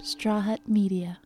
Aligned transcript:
Straw 0.00 0.40
Hut 0.40 0.60
Media. 0.68 1.18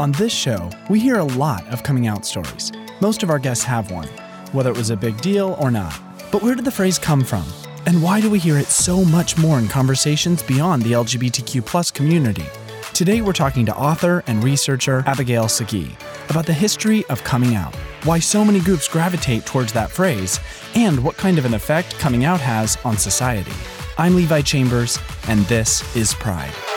On 0.00 0.12
this 0.12 0.32
show, 0.32 0.70
we 0.88 0.98
hear 0.98 1.18
a 1.18 1.24
lot 1.24 1.66
of 1.68 1.82
coming 1.82 2.06
out 2.06 2.24
stories. 2.24 2.72
Most 3.00 3.22
of 3.22 3.28
our 3.30 3.38
guests 3.38 3.64
have 3.64 3.90
one, 3.90 4.08
whether 4.52 4.70
it 4.70 4.76
was 4.76 4.90
a 4.90 4.96
big 4.96 5.20
deal 5.20 5.56
or 5.60 5.70
not. 5.70 5.94
But 6.32 6.42
where 6.42 6.54
did 6.54 6.64
the 6.64 6.70
phrase 6.70 6.98
come 6.98 7.22
from? 7.22 7.44
And 7.86 8.02
why 8.02 8.22
do 8.22 8.30
we 8.30 8.38
hear 8.38 8.58
it 8.58 8.66
so 8.66 9.04
much 9.04 9.36
more 9.36 9.58
in 9.58 9.68
conversations 9.68 10.42
beyond 10.42 10.82
the 10.82 10.92
LGBTQ 10.92 11.92
community? 11.92 12.46
Today, 12.94 13.20
we're 13.20 13.32
talking 13.32 13.66
to 13.66 13.76
author 13.76 14.22
and 14.26 14.42
researcher 14.42 15.02
Abigail 15.06 15.44
Saguy 15.44 15.94
about 16.30 16.46
the 16.46 16.52
history 16.52 17.04
of 17.06 17.22
coming 17.24 17.54
out, 17.54 17.74
why 18.04 18.18
so 18.18 18.44
many 18.44 18.60
groups 18.60 18.88
gravitate 18.88 19.46
towards 19.46 19.72
that 19.72 19.90
phrase, 19.90 20.40
and 20.74 21.02
what 21.02 21.16
kind 21.16 21.38
of 21.38 21.44
an 21.44 21.54
effect 21.54 21.98
coming 21.98 22.24
out 22.24 22.40
has 22.40 22.76
on 22.84 22.96
society. 22.96 23.52
I'm 23.98 24.16
Levi 24.16 24.42
Chambers, 24.42 24.98
and 25.28 25.40
this 25.46 25.96
is 25.96 26.14
Pride. 26.14 26.73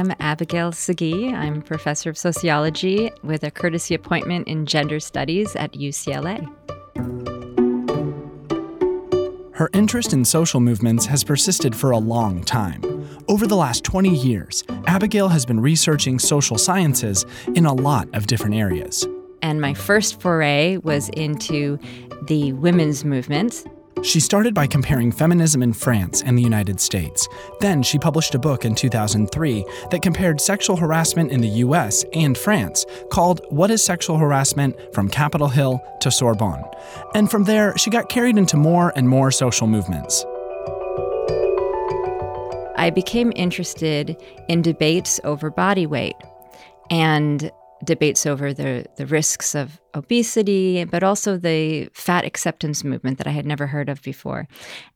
Am 0.00 0.14
Abigail 0.18 0.72
Saguy. 0.72 1.30
I'm 1.34 1.60
professor 1.60 2.08
of 2.08 2.16
sociology 2.16 3.12
with 3.22 3.42
a 3.44 3.50
courtesy 3.50 3.94
appointment 3.94 4.48
in 4.48 4.64
gender 4.64 4.98
studies 4.98 5.54
at 5.54 5.74
UCLA. 5.74 6.40
Her 9.52 9.68
interest 9.74 10.14
in 10.14 10.24
social 10.24 10.58
movements 10.58 11.04
has 11.04 11.22
persisted 11.22 11.76
for 11.76 11.90
a 11.90 11.98
long 11.98 12.42
time. 12.42 12.82
Over 13.28 13.46
the 13.46 13.56
last 13.56 13.84
20 13.84 14.08
years, 14.08 14.64
Abigail 14.86 15.28
has 15.28 15.44
been 15.44 15.60
researching 15.60 16.18
social 16.18 16.56
sciences 16.56 17.26
in 17.54 17.66
a 17.66 17.74
lot 17.74 18.08
of 18.14 18.26
different 18.26 18.54
areas. 18.54 19.06
And 19.42 19.60
my 19.60 19.74
first 19.74 20.18
foray 20.18 20.78
was 20.78 21.10
into 21.10 21.78
the 22.22 22.54
women's 22.54 23.04
movement. 23.04 23.66
She 24.02 24.18
started 24.18 24.54
by 24.54 24.66
comparing 24.66 25.12
feminism 25.12 25.62
in 25.62 25.74
France 25.74 26.22
and 26.22 26.36
the 26.36 26.42
United 26.42 26.80
States. 26.80 27.28
Then 27.60 27.82
she 27.82 27.98
published 27.98 28.34
a 28.34 28.38
book 28.38 28.64
in 28.64 28.74
2003 28.74 29.64
that 29.90 30.00
compared 30.00 30.40
sexual 30.40 30.76
harassment 30.76 31.30
in 31.30 31.42
the 31.42 31.48
US 31.48 32.04
and 32.14 32.36
France 32.36 32.86
called 33.10 33.42
What 33.50 33.70
is 33.70 33.84
Sexual 33.84 34.16
Harassment 34.16 34.74
from 34.94 35.10
Capitol 35.10 35.48
Hill 35.48 35.82
to 36.00 36.10
Sorbonne. 36.10 36.64
And 37.14 37.30
from 37.30 37.44
there, 37.44 37.76
she 37.76 37.90
got 37.90 38.08
carried 38.08 38.38
into 38.38 38.56
more 38.56 38.90
and 38.96 39.06
more 39.06 39.30
social 39.30 39.66
movements. 39.66 40.24
I 42.76 42.90
became 42.94 43.32
interested 43.36 44.16
in 44.48 44.62
debates 44.62 45.20
over 45.24 45.50
body 45.50 45.86
weight 45.86 46.16
and 46.90 47.52
debates 47.84 48.26
over 48.26 48.52
the, 48.52 48.86
the 48.96 49.06
risks 49.06 49.54
of 49.54 49.80
obesity, 49.94 50.84
but 50.84 51.02
also 51.02 51.36
the 51.36 51.88
fat 51.92 52.24
acceptance 52.24 52.84
movement 52.84 53.18
that 53.18 53.26
I 53.26 53.30
had 53.30 53.46
never 53.46 53.66
heard 53.66 53.88
of 53.88 54.02
before. 54.02 54.46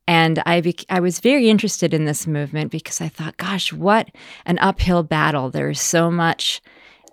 And 0.07 0.43
I, 0.45 0.61
bec- 0.61 0.85
I 0.91 1.01
was 1.01 1.21
very 1.21 1.49
interested 1.49 1.95
in 1.95 2.05
this 2.05 2.27
movement 2.27 2.71
because 2.71 3.01
I 3.01 3.09
thought, 3.09 3.37
gosh, 3.37 3.73
what 3.73 4.11
an 4.45 4.59
uphill 4.59 5.03
battle. 5.03 5.51
There 5.51 5.71
is 5.71 5.81
so 5.81 6.11
much 6.11 6.61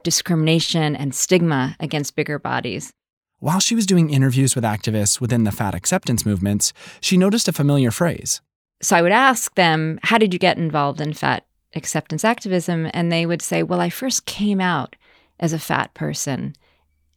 discrimination 0.04 0.96
and 0.96 1.16
stigma 1.16 1.76
against 1.80 2.16
bigger 2.16 2.40
bodies. 2.40 2.92
While 3.40 3.60
she 3.60 3.76
was 3.76 3.86
doing 3.86 4.12
interviews 4.12 4.56
with 4.56 4.64
activists 4.64 5.20
within 5.20 5.46
the 5.46 5.52
fat 5.52 5.74
acceptance 5.74 6.26
movements, 6.26 6.74
she 7.00 7.18
noticed 7.18 7.48
a 7.48 7.54
familiar 7.54 7.92
phrase. 7.92 8.42
So 8.82 8.96
I 8.96 9.02
would 9.02 9.12
ask 9.12 9.56
them, 9.56 10.00
How 10.04 10.18
did 10.18 10.34
you 10.34 10.40
get 10.40 10.58
involved 10.58 11.02
in 11.02 11.14
fat 11.14 11.46
acceptance 11.74 12.24
activism? 12.24 12.90
And 12.94 13.12
they 13.12 13.26
would 13.26 13.42
say, 13.42 13.64
Well, 13.64 13.80
I 13.80 13.90
first 13.90 14.26
came 14.26 14.62
out 14.62 14.96
as 15.42 15.54
a 15.54 15.60
fat 15.60 15.94
person 15.94 16.56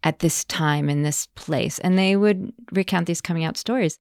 at 0.02 0.18
this 0.18 0.44
time 0.44 0.88
in 0.88 1.02
this 1.02 1.26
place. 1.34 1.78
And 1.78 1.98
they 1.98 2.16
would 2.16 2.52
recount 2.72 3.06
these 3.06 3.20
coming 3.20 3.44
out 3.44 3.56
stories. 3.56 3.98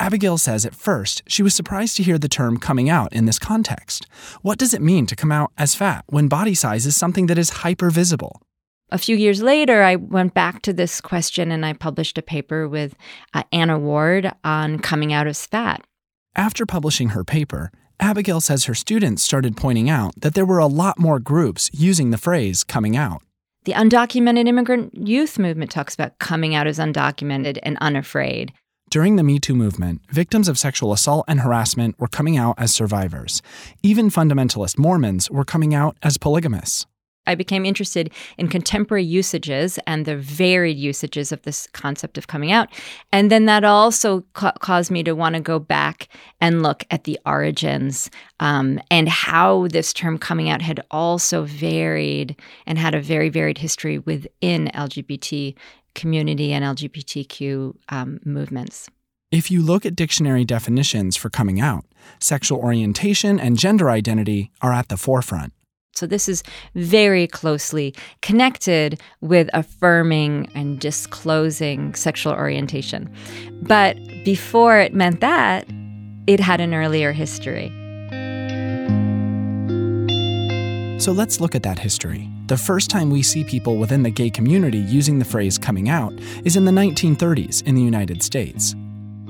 Abigail 0.00 0.38
says 0.38 0.66
at 0.66 0.74
first 0.74 1.22
she 1.28 1.42
was 1.42 1.54
surprised 1.54 1.96
to 1.96 2.02
hear 2.02 2.18
the 2.18 2.28
term 2.28 2.58
coming 2.58 2.90
out 2.90 3.12
in 3.12 3.26
this 3.26 3.38
context. 3.38 4.06
What 4.42 4.58
does 4.58 4.74
it 4.74 4.82
mean 4.82 5.06
to 5.06 5.16
come 5.16 5.30
out 5.30 5.52
as 5.56 5.74
fat 5.74 6.04
when 6.08 6.28
body 6.28 6.54
size 6.54 6.86
is 6.86 6.96
something 6.96 7.26
that 7.26 7.38
is 7.38 7.50
hyper 7.50 7.90
visible? 7.90 8.40
A 8.90 8.98
few 8.98 9.16
years 9.16 9.42
later, 9.42 9.82
I 9.82 9.96
went 9.96 10.34
back 10.34 10.62
to 10.62 10.72
this 10.72 11.00
question 11.00 11.50
and 11.50 11.64
I 11.64 11.72
published 11.72 12.18
a 12.18 12.22
paper 12.22 12.68
with 12.68 12.94
uh, 13.32 13.42
Anna 13.50 13.78
Ward 13.78 14.32
on 14.44 14.78
coming 14.78 15.12
out 15.12 15.26
as 15.26 15.46
fat. 15.46 15.84
After 16.36 16.66
publishing 16.66 17.10
her 17.10 17.24
paper, 17.24 17.70
Abigail 18.00 18.40
says 18.40 18.64
her 18.64 18.74
students 18.74 19.22
started 19.22 19.56
pointing 19.56 19.88
out 19.88 20.12
that 20.20 20.34
there 20.34 20.44
were 20.44 20.58
a 20.58 20.66
lot 20.66 20.98
more 20.98 21.18
groups 21.18 21.70
using 21.72 22.10
the 22.10 22.18
phrase 22.18 22.62
coming 22.62 22.96
out. 22.96 23.22
The 23.64 23.72
undocumented 23.72 24.46
immigrant 24.46 25.08
youth 25.08 25.38
movement 25.38 25.70
talks 25.70 25.94
about 25.94 26.18
coming 26.18 26.54
out 26.54 26.66
as 26.66 26.78
undocumented 26.78 27.58
and 27.62 27.78
unafraid. 27.80 28.52
During 28.90 29.16
the 29.16 29.22
Me 29.22 29.38
Too 29.38 29.54
movement, 29.54 30.02
victims 30.10 30.48
of 30.48 30.58
sexual 30.58 30.92
assault 30.92 31.24
and 31.26 31.40
harassment 31.40 31.98
were 31.98 32.06
coming 32.06 32.36
out 32.36 32.56
as 32.58 32.74
survivors. 32.74 33.40
Even 33.82 34.10
fundamentalist 34.10 34.78
Mormons 34.78 35.30
were 35.30 35.46
coming 35.46 35.74
out 35.74 35.96
as 36.02 36.18
polygamists. 36.18 36.86
I 37.26 37.34
became 37.34 37.64
interested 37.64 38.10
in 38.38 38.48
contemporary 38.48 39.04
usages 39.04 39.78
and 39.86 40.04
the 40.04 40.16
varied 40.16 40.76
usages 40.76 41.32
of 41.32 41.42
this 41.42 41.66
concept 41.68 42.18
of 42.18 42.26
coming 42.26 42.52
out. 42.52 42.68
And 43.12 43.30
then 43.30 43.46
that 43.46 43.64
also 43.64 44.22
ca- 44.34 44.52
caused 44.60 44.90
me 44.90 45.02
to 45.04 45.12
want 45.12 45.34
to 45.34 45.40
go 45.40 45.58
back 45.58 46.08
and 46.40 46.62
look 46.62 46.84
at 46.90 47.04
the 47.04 47.18
origins 47.26 48.10
um, 48.40 48.80
and 48.90 49.08
how 49.08 49.68
this 49.68 49.92
term 49.92 50.18
coming 50.18 50.48
out 50.48 50.62
had 50.62 50.80
also 50.90 51.44
varied 51.44 52.36
and 52.66 52.78
had 52.78 52.94
a 52.94 53.00
very 53.00 53.28
varied 53.28 53.58
history 53.58 53.98
within 53.98 54.70
LGBT 54.74 55.54
community 55.94 56.52
and 56.52 56.64
LGBTQ 56.64 57.74
um, 57.88 58.20
movements. 58.24 58.88
If 59.30 59.50
you 59.50 59.62
look 59.62 59.84
at 59.84 59.96
dictionary 59.96 60.44
definitions 60.44 61.16
for 61.16 61.28
coming 61.28 61.60
out, 61.60 61.84
sexual 62.20 62.58
orientation 62.58 63.40
and 63.40 63.58
gender 63.58 63.90
identity 63.90 64.52
are 64.60 64.72
at 64.72 64.88
the 64.88 64.96
forefront. 64.96 65.52
So, 65.96 66.08
this 66.08 66.28
is 66.28 66.42
very 66.74 67.28
closely 67.28 67.94
connected 68.20 69.00
with 69.20 69.48
affirming 69.54 70.50
and 70.52 70.80
disclosing 70.80 71.94
sexual 71.94 72.32
orientation. 72.32 73.08
But 73.62 73.96
before 74.24 74.80
it 74.80 74.92
meant 74.92 75.20
that, 75.20 75.68
it 76.26 76.40
had 76.40 76.60
an 76.60 76.74
earlier 76.74 77.12
history. 77.12 77.68
So, 80.98 81.12
let's 81.12 81.40
look 81.40 81.54
at 81.54 81.62
that 81.62 81.78
history. 81.78 82.28
The 82.48 82.56
first 82.56 82.90
time 82.90 83.10
we 83.10 83.22
see 83.22 83.44
people 83.44 83.76
within 83.76 84.02
the 84.02 84.10
gay 84.10 84.30
community 84.30 84.78
using 84.78 85.20
the 85.20 85.24
phrase 85.24 85.58
coming 85.58 85.88
out 85.88 86.12
is 86.44 86.56
in 86.56 86.64
the 86.64 86.72
1930s 86.72 87.62
in 87.68 87.76
the 87.76 87.82
United 87.82 88.20
States. 88.20 88.74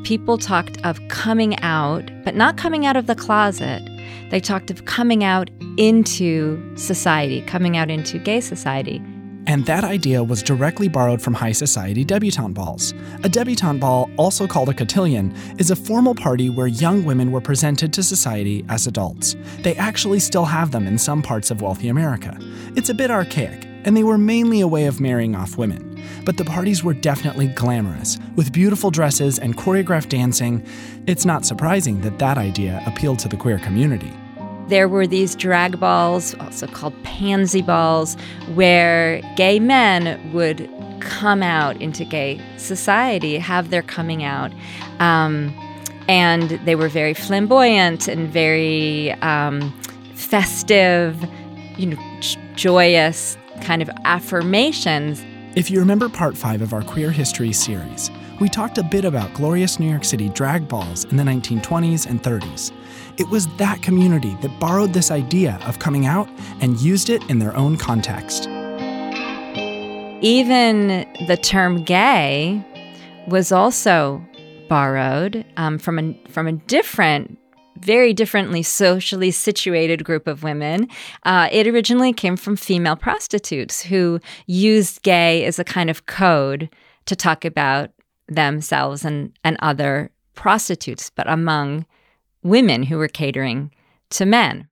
People 0.03 0.39
talked 0.39 0.83
of 0.83 0.99
coming 1.09 1.61
out, 1.61 2.11
but 2.25 2.35
not 2.35 2.57
coming 2.57 2.87
out 2.87 2.97
of 2.97 3.07
the 3.07 3.15
closet. 3.15 3.83
They 4.31 4.41
talked 4.41 4.71
of 4.71 4.85
coming 4.85 5.25
out 5.25 5.51
into 5.77 6.77
society, 6.77 7.43
coming 7.43 7.77
out 7.77 7.91
into 7.91 8.19
gay 8.19 8.41
society. 8.41 9.03
And 9.47 9.67
that 9.67 9.85
idea 9.85 10.25
was 10.25 10.43
directly 10.43 10.89
borrowed 10.89 11.21
from 11.21 11.35
high 11.35 11.53
society 11.53 12.03
debutante 12.05 12.55
balls. 12.55 12.95
A 13.25 13.29
debutante 13.29 13.81
ball, 13.81 14.11
also 14.17 14.47
called 14.47 14.71
a 14.71 14.75
cotillion, 14.75 15.35
is 15.59 15.71
a 15.71 15.77
formal 15.77 16.15
party 16.15 16.49
where 16.49 16.67
young 16.67 17.05
women 17.05 17.31
were 17.31 17.43
presented 17.43 17.93
to 17.93 18.03
society 18.03 18.65
as 18.69 18.87
adults. 18.87 19.37
They 19.61 19.75
actually 19.77 20.21
still 20.21 20.47
have 20.47 20.71
them 20.71 20.87
in 20.87 20.97
some 20.97 21.21
parts 21.21 21.51
of 21.51 21.61
wealthy 21.61 21.89
America. 21.89 22.39
It's 22.75 22.89
a 22.89 22.95
bit 22.95 23.11
archaic, 23.11 23.67
and 23.85 23.95
they 23.95 24.03
were 24.03 24.19
mainly 24.19 24.61
a 24.61 24.69
way 24.69 24.87
of 24.87 25.01
marrying 25.01 25.35
off 25.35 25.59
women. 25.59 25.94
But 26.25 26.37
the 26.37 26.45
parties 26.45 26.83
were 26.83 26.95
definitely 26.95 27.49
glamorous, 27.49 28.19
with 28.37 28.53
beautiful 28.53 28.91
dresses 28.91 29.39
and 29.39 29.57
choreographed 29.57 30.09
dancing. 30.09 30.65
It's 31.07 31.25
not 31.25 31.45
surprising 31.45 32.01
that 32.03 32.19
that 32.19 32.39
idea 32.39 32.83
appealed 32.87 33.19
to 33.21 33.29
the 33.29 33.37
queer 33.37 33.59
community. 33.59 34.13
There 34.69 34.89
were 34.89 35.07
these 35.07 35.35
drag 35.35 35.79
balls, 35.79 36.35
also 36.41 36.67
called 36.67 36.95
pansy 37.03 37.61
balls, 37.61 38.17
where 38.55 39.21
gay 39.37 39.61
men 39.61 40.33
would 40.33 40.71
come 41.01 41.43
out 41.43 41.81
into 41.83 42.05
gay 42.05 42.41
society, 42.57 43.37
have 43.37 43.69
their 43.71 43.83
coming 43.83 44.25
out. 44.25 44.53
Um, 45.01 45.55
and 46.09 46.51
they 46.65 46.75
were 46.75 46.89
very 46.89 47.15
flamboyant 47.15 48.09
and 48.09 48.29
very 48.29 49.13
um, 49.21 49.73
festive, 50.15 51.17
you 51.77 51.87
know, 51.87 52.21
joyous 52.55 53.37
kind 53.63 53.83
of 53.83 53.91
affirmations. 54.05 55.25
If 55.57 55.71
you 55.71 55.79
remember 55.79 56.09
part 56.09 56.37
five 56.37 56.63
of 56.63 56.73
our 56.73 56.83
queer 56.83 57.13
history 57.13 57.53
series, 57.53 58.11
we 58.41 58.49
talked 58.49 58.77
a 58.79 58.83
bit 58.83 59.05
about 59.05 59.33
glorious 59.35 59.79
New 59.79 59.89
York 59.89 60.05
City 60.05 60.29
drag 60.29 60.67
balls 60.67 61.05
in 61.05 61.17
the 61.17 61.23
1920s 61.23 62.07
and 62.11 62.21
30s. 62.21 62.73
It 63.19 63.29
was 63.29 63.47
that 63.59 63.81
community 63.81 64.37
that 64.43 64.59
borrowed 64.59 64.93
this 64.93 65.13
idea 65.13 65.61
of 65.65 65.79
coming 65.79 66.07
out 66.07 66.29
and 66.61 66.81
used 66.81 67.09
it 67.09 67.23
in 67.31 67.39
their 67.39 67.57
own 67.57 67.77
context. 67.77 68.49
even 70.23 71.07
the 71.29 71.37
term 71.37 71.85
gay 71.85 72.65
was 73.29 73.53
also 73.53 74.25
borrowed 74.69 75.45
um, 75.57 75.79
from 75.79 75.99
a 75.99 76.21
from 76.29 76.47
a 76.49 76.53
different 76.53 77.39
very 77.77 78.13
differently 78.13 78.63
socially 78.63 79.31
situated 79.31 80.05
group 80.05 80.27
of 80.27 80.43
women. 80.43 80.89
Uh, 81.25 81.49
it 81.51 81.67
originally 81.67 82.13
came 82.13 82.37
from 82.37 82.57
female 82.57 82.97
prostitutes 82.97 83.83
who 83.83 84.21
used 84.47 85.03
gay 85.03 85.45
as 85.45 85.59
a 85.59 85.65
kind 85.65 85.91
of 85.91 86.07
code 86.07 86.69
to 87.07 87.17
talk 87.17 87.45
about 87.45 87.91
themselves 88.29 89.05
and, 89.05 89.33
and 89.45 89.57
other 89.61 90.11
prostitutes, 90.35 91.11
but 91.11 91.29
among 91.29 91.87
women 92.43 92.83
who 92.85 92.99
were 92.99 93.09
catering 93.09 93.71
to 94.11 94.27
men. 94.27 94.69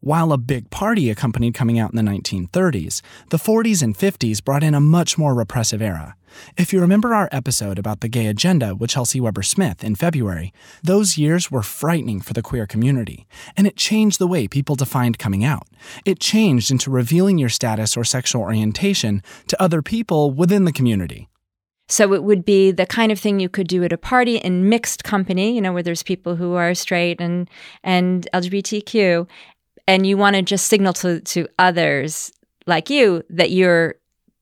While 0.00 0.30
a 0.30 0.38
big 0.38 0.70
party 0.70 1.10
accompanied 1.10 1.54
coming 1.54 1.76
out 1.76 1.90
in 1.90 1.96
the 1.96 2.08
1930s, 2.08 3.02
the 3.30 3.36
40s 3.36 3.82
and 3.82 3.98
50s 3.98 4.44
brought 4.44 4.62
in 4.62 4.72
a 4.72 4.80
much 4.80 5.18
more 5.18 5.34
repressive 5.34 5.82
era. 5.82 6.14
If 6.56 6.72
you 6.72 6.80
remember 6.80 7.16
our 7.16 7.28
episode 7.32 7.80
about 7.80 8.00
the 8.00 8.08
gay 8.08 8.28
agenda 8.28 8.76
with 8.76 8.90
Chelsea 8.90 9.20
Weber 9.20 9.42
Smith 9.42 9.82
in 9.82 9.96
February, 9.96 10.52
those 10.84 11.18
years 11.18 11.50
were 11.50 11.64
frightening 11.64 12.20
for 12.20 12.32
the 12.32 12.42
queer 12.42 12.64
community, 12.64 13.26
and 13.56 13.66
it 13.66 13.76
changed 13.76 14.20
the 14.20 14.28
way 14.28 14.46
people 14.46 14.76
defined 14.76 15.18
coming 15.18 15.44
out. 15.44 15.66
It 16.04 16.20
changed 16.20 16.70
into 16.70 16.92
revealing 16.92 17.36
your 17.36 17.48
status 17.48 17.96
or 17.96 18.04
sexual 18.04 18.42
orientation 18.42 19.20
to 19.48 19.60
other 19.60 19.82
people 19.82 20.30
within 20.30 20.64
the 20.64 20.72
community. 20.72 21.28
So 21.88 22.12
it 22.12 22.22
would 22.22 22.44
be 22.44 22.70
the 22.70 22.86
kind 22.86 23.10
of 23.10 23.18
thing 23.18 23.40
you 23.40 23.48
could 23.48 23.66
do 23.66 23.82
at 23.82 23.92
a 23.92 23.98
party 23.98 24.36
in 24.36 24.68
mixed 24.68 25.04
company, 25.04 25.54
you 25.54 25.60
know, 25.60 25.72
where 25.72 25.82
there's 25.82 26.02
people 26.02 26.36
who 26.36 26.52
are 26.54 26.74
straight 26.74 27.20
and 27.20 27.48
and 27.82 28.28
LGBTQ, 28.34 29.26
and 29.88 30.06
you 30.06 30.16
want 30.16 30.36
to 30.36 30.42
just 30.42 30.68
signal 30.68 30.92
to 30.92 31.20
to 31.20 31.48
others 31.58 32.30
like 32.66 32.90
you 32.90 33.24
that 33.30 33.50
you're 33.50 33.96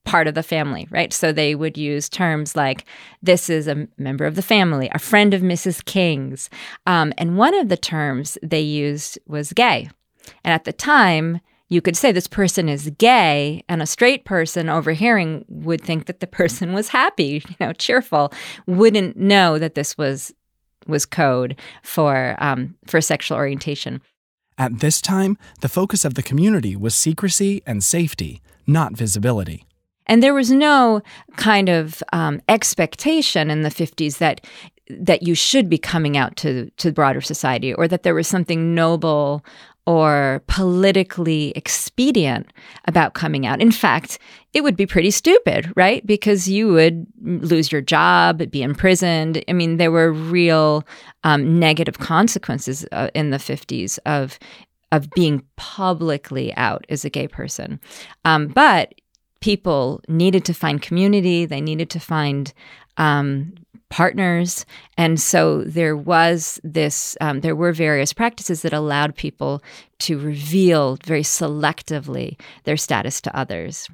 part 0.05 0.29
of 0.29 0.35
the 0.35 0.43
family, 0.43 0.87
right? 0.91 1.13
So 1.13 1.33
they 1.33 1.55
would 1.55 1.77
use 1.77 2.09
terms 2.09 2.55
like, 2.55 2.85
this 3.23 3.51
is 3.51 3.67
a 3.67 3.89
member 3.99 4.25
of 4.25 4.37
the 4.37 4.43
family, 4.43 4.89
a 4.93 5.01
friend 5.01 5.35
of 5.35 5.43
Mrs. 5.43 5.85
King's. 5.85 6.49
Um, 6.87 7.13
and 7.19 7.37
one 7.37 7.55
of 7.55 7.69
the 7.69 7.77
terms 7.77 8.39
they 8.41 8.61
used 8.61 9.19
was 9.27 9.53
gay. 9.53 9.89
And 10.45 10.55
at 10.55 10.65
the 10.65 10.73
time, 10.73 11.41
you 11.69 11.81
could 11.81 11.97
say 11.97 12.13
this 12.13 12.29
person 12.29 12.69
is 12.69 12.91
gay, 12.99 13.65
and 13.69 13.83
a 13.83 13.87
straight 13.87 14.25
person 14.25 14.69
overhearing 14.69 15.45
would 15.49 15.81
think 15.81 16.07
that 16.07 16.21
the 16.21 16.27
person 16.41 16.73
was 16.73 16.89
happy, 16.89 17.43
you 17.49 17.57
know, 17.59 17.73
cheerful, 17.73 18.33
wouldn't 18.67 19.17
know 19.17 19.59
that 19.59 19.75
this 19.75 19.99
was 19.99 20.33
was 20.87 21.05
code 21.05 21.59
for 21.83 22.37
um, 22.39 22.77
for 22.87 23.01
sexual 23.01 23.37
orientation. 23.37 24.01
At 24.59 24.81
this 24.81 25.01
time, 25.03 25.37
the 25.61 25.69
focus 25.69 26.05
of 26.05 26.15
the 26.15 26.23
community 26.23 26.77
was 26.77 26.95
secrecy 26.95 27.63
and 27.67 27.85
safety, 27.85 28.41
not 28.67 28.95
visibility. 28.95 29.67
And 30.07 30.23
there 30.23 30.35
was 30.35 30.51
no 30.51 31.03
kind 31.37 31.69
of 31.69 32.03
um, 32.13 32.41
expectation 32.49 33.51
in 33.51 33.63
the 33.63 33.69
50s 33.69 34.19
that 34.19 34.41
that 34.89 35.25
you 35.25 35.35
should 35.35 35.69
be 35.69 35.79
coming 35.79 36.17
out 36.17 36.37
to 36.37 36.71
to 36.77 36.93
broader 36.93 37.21
society 37.21 37.75
or 37.75 37.89
that 37.89 38.05
there 38.05 38.15
was 38.15 38.29
something 38.29 38.73
noble 38.73 39.45
or 39.87 40.43
politically 40.49 41.53
expedient 41.55 42.53
about 42.87 43.15
coming 43.15 43.47
out. 43.47 43.61
In 43.61 43.71
fact, 43.71 44.19
it 44.53 44.63
would 44.63 44.77
be 44.77 44.87
pretty 44.87 45.11
stupid, 45.11 45.73
right? 45.77 46.05
Because 46.05 46.49
you 46.49 46.69
would 46.73 47.07
lose 47.23 47.71
your 47.71 47.81
job, 47.81 48.51
be 48.51 48.63
imprisoned. 48.63 49.45
I 49.49 49.53
mean, 49.53 49.77
there 49.77 49.93
were 49.93 50.13
real 50.13 50.85
um, 51.23 51.59
negative 51.61 51.99
consequences 51.99 52.85
uh, 52.91 53.11
in 53.15 53.31
the 53.31 53.39
50s 53.39 53.99
of 54.07 54.39
of 54.93 55.11
being 55.11 55.43
publicly 55.57 56.55
out 56.55 56.87
as 56.89 57.05
a 57.05 57.11
gay 57.11 57.27
person. 57.27 57.81
Um, 58.25 58.47
but 58.47 58.95
people 59.41 60.01
needed 60.09 60.45
to 60.45 60.55
find 60.55 60.81
community, 60.81 61.45
they 61.45 61.61
needed 61.61 61.91
to 61.91 62.01
find 62.01 62.53
um, 62.97 63.53
partners. 63.89 64.67
And 64.97 65.21
so 65.21 65.63
there 65.63 65.97
was 65.97 66.61
this, 66.65 67.17
um, 67.21 67.41
there 67.41 67.57
were 67.57 67.73
various 67.73 68.13
practices 68.13 68.63
that 68.63 68.73
allowed 68.73 69.17
people 69.17 69.63
to 70.01 70.19
reveal 70.19 70.99
very 71.05 71.23
selectively 71.23 72.39
their 72.65 72.77
status 72.77 73.21
to 73.23 73.37
others. 73.37 73.89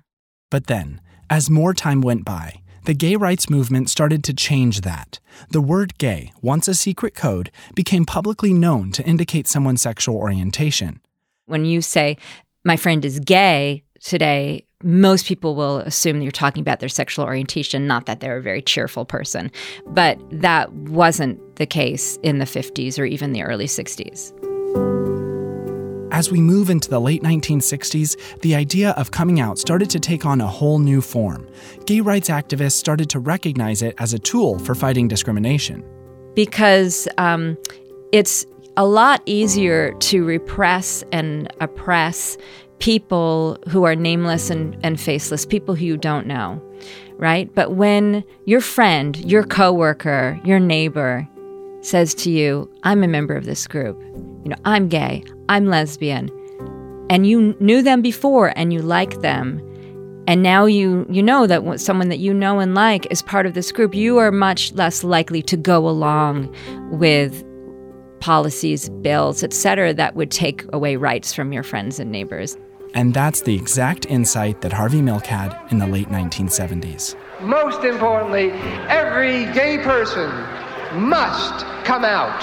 But 0.50 0.66
then, 0.66 1.00
as 1.30 1.50
more 1.50 1.74
time 1.74 2.00
went 2.00 2.24
by, 2.24 2.62
the 2.84 2.94
gay 2.94 3.16
rights 3.16 3.48
movement 3.48 3.90
started 3.90 4.24
to 4.24 4.34
change 4.34 4.80
that. 4.80 5.20
The 5.50 5.60
word 5.60 5.98
gay, 5.98 6.32
once 6.42 6.66
a 6.66 6.74
secret 6.74 7.14
code, 7.14 7.52
became 7.74 8.04
publicly 8.04 8.52
known 8.52 8.90
to 8.92 9.04
indicate 9.04 9.46
someone's 9.46 9.82
sexual 9.82 10.16
orientation. 10.16 11.00
When 11.46 11.64
you 11.64 11.80
say, 11.80 12.16
my 12.64 12.76
friend 12.76 13.04
is 13.04 13.20
gay 13.20 13.84
today, 14.04 14.64
most 14.82 15.26
people 15.26 15.54
will 15.54 15.78
assume 15.78 16.18
that 16.18 16.24
you're 16.24 16.32
talking 16.32 16.60
about 16.60 16.80
their 16.80 16.88
sexual 16.88 17.24
orientation, 17.24 17.86
not 17.86 18.06
that 18.06 18.20
they're 18.20 18.36
a 18.36 18.42
very 18.42 18.62
cheerful 18.62 19.04
person. 19.04 19.50
But 19.86 20.18
that 20.30 20.72
wasn't 20.72 21.56
the 21.56 21.66
case 21.66 22.18
in 22.22 22.38
the 22.38 22.44
50s 22.44 22.98
or 22.98 23.04
even 23.04 23.32
the 23.32 23.42
early 23.42 23.66
60s. 23.66 24.32
As 26.12 26.30
we 26.30 26.40
move 26.40 26.68
into 26.68 26.90
the 26.90 27.00
late 27.00 27.22
1960s, 27.22 28.40
the 28.40 28.54
idea 28.54 28.90
of 28.90 29.12
coming 29.12 29.40
out 29.40 29.58
started 29.58 29.88
to 29.90 29.98
take 29.98 30.26
on 30.26 30.40
a 30.40 30.46
whole 30.46 30.78
new 30.78 31.00
form. 31.00 31.48
Gay 31.86 32.00
rights 32.00 32.28
activists 32.28 32.72
started 32.72 33.08
to 33.10 33.18
recognize 33.18 33.82
it 33.82 33.94
as 33.98 34.12
a 34.12 34.18
tool 34.18 34.58
for 34.58 34.74
fighting 34.74 35.08
discrimination. 35.08 35.82
Because 36.34 37.08
um, 37.18 37.56
it's 38.12 38.44
a 38.76 38.84
lot 38.84 39.22
easier 39.26 39.92
to 40.00 40.24
repress 40.24 41.02
and 41.12 41.52
oppress 41.60 42.36
people 42.82 43.56
who 43.68 43.84
are 43.84 43.94
nameless 43.94 44.50
and, 44.50 44.76
and 44.82 45.00
faceless, 45.00 45.46
people 45.46 45.76
who 45.76 45.84
you 45.84 45.96
don't 45.96 46.26
know, 46.26 46.60
right? 47.12 47.54
But 47.54 47.76
when 47.76 48.24
your 48.44 48.60
friend, 48.60 49.16
your 49.18 49.44
coworker, 49.44 50.40
your 50.44 50.58
neighbor 50.58 51.28
says 51.82 52.12
to 52.12 52.28
you, 52.28 52.68
I'm 52.82 53.04
a 53.04 53.08
member 53.08 53.36
of 53.36 53.44
this 53.44 53.68
group, 53.68 53.96
you 54.42 54.50
know, 54.50 54.56
I'm 54.64 54.88
gay, 54.88 55.22
I'm 55.48 55.66
lesbian, 55.66 56.28
and 57.08 57.24
you 57.24 57.56
knew 57.60 57.82
them 57.82 58.02
before 58.02 58.52
and 58.56 58.72
you 58.72 58.82
like 58.82 59.20
them, 59.20 59.62
and 60.26 60.42
now 60.42 60.66
you 60.66 61.06
you 61.08 61.22
know 61.22 61.46
that 61.46 61.80
someone 61.80 62.08
that 62.08 62.18
you 62.18 62.34
know 62.34 62.58
and 62.58 62.74
like 62.74 63.06
is 63.12 63.22
part 63.22 63.46
of 63.46 63.54
this 63.54 63.70
group, 63.70 63.94
you 63.94 64.18
are 64.18 64.32
much 64.32 64.72
less 64.72 65.04
likely 65.04 65.42
to 65.42 65.56
go 65.56 65.88
along 65.88 66.52
with 66.90 67.44
policies, 68.18 68.88
bills, 69.02 69.44
etc., 69.44 69.94
that 69.94 70.16
would 70.16 70.32
take 70.32 70.64
away 70.72 70.96
rights 70.96 71.32
from 71.32 71.52
your 71.52 71.62
friends 71.62 72.00
and 72.00 72.10
neighbors. 72.10 72.56
And 72.94 73.14
that's 73.14 73.40
the 73.40 73.54
exact 73.54 74.04
insight 74.06 74.60
that 74.60 74.72
Harvey 74.72 75.00
Milk 75.00 75.24
had 75.24 75.58
in 75.70 75.78
the 75.78 75.86
late 75.86 76.08
1970s. 76.08 77.16
Most 77.40 77.84
importantly, 77.84 78.50
every 78.88 79.50
gay 79.54 79.78
person 79.78 80.30
must 81.00 81.64
come 81.84 82.04
out. 82.04 82.38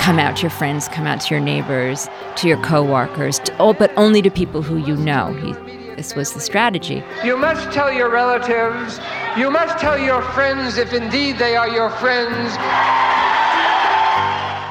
Come 0.00 0.18
out 0.18 0.36
to 0.36 0.42
your 0.42 0.50
friends, 0.50 0.88
come 0.88 1.06
out 1.06 1.20
to 1.22 1.34
your 1.34 1.42
neighbors, 1.42 2.08
to 2.36 2.48
your 2.48 2.60
coworkers, 2.62 3.38
to, 3.40 3.56
oh, 3.58 3.72
but 3.72 3.92
only 3.96 4.20
to 4.22 4.30
people 4.30 4.62
who 4.62 4.78
you 4.78 4.96
know. 4.96 5.32
He, 5.34 5.52
this 5.94 6.16
was 6.16 6.32
the 6.34 6.40
strategy. 6.40 7.04
You 7.24 7.36
must 7.36 7.72
tell 7.72 7.92
your 7.92 8.10
relatives, 8.10 9.00
you 9.38 9.50
must 9.50 9.78
tell 9.78 9.98
your 9.98 10.22
friends 10.32 10.76
if 10.76 10.92
indeed 10.92 11.38
they 11.38 11.56
are 11.56 11.68
your 11.68 11.90
friends. 11.90 12.56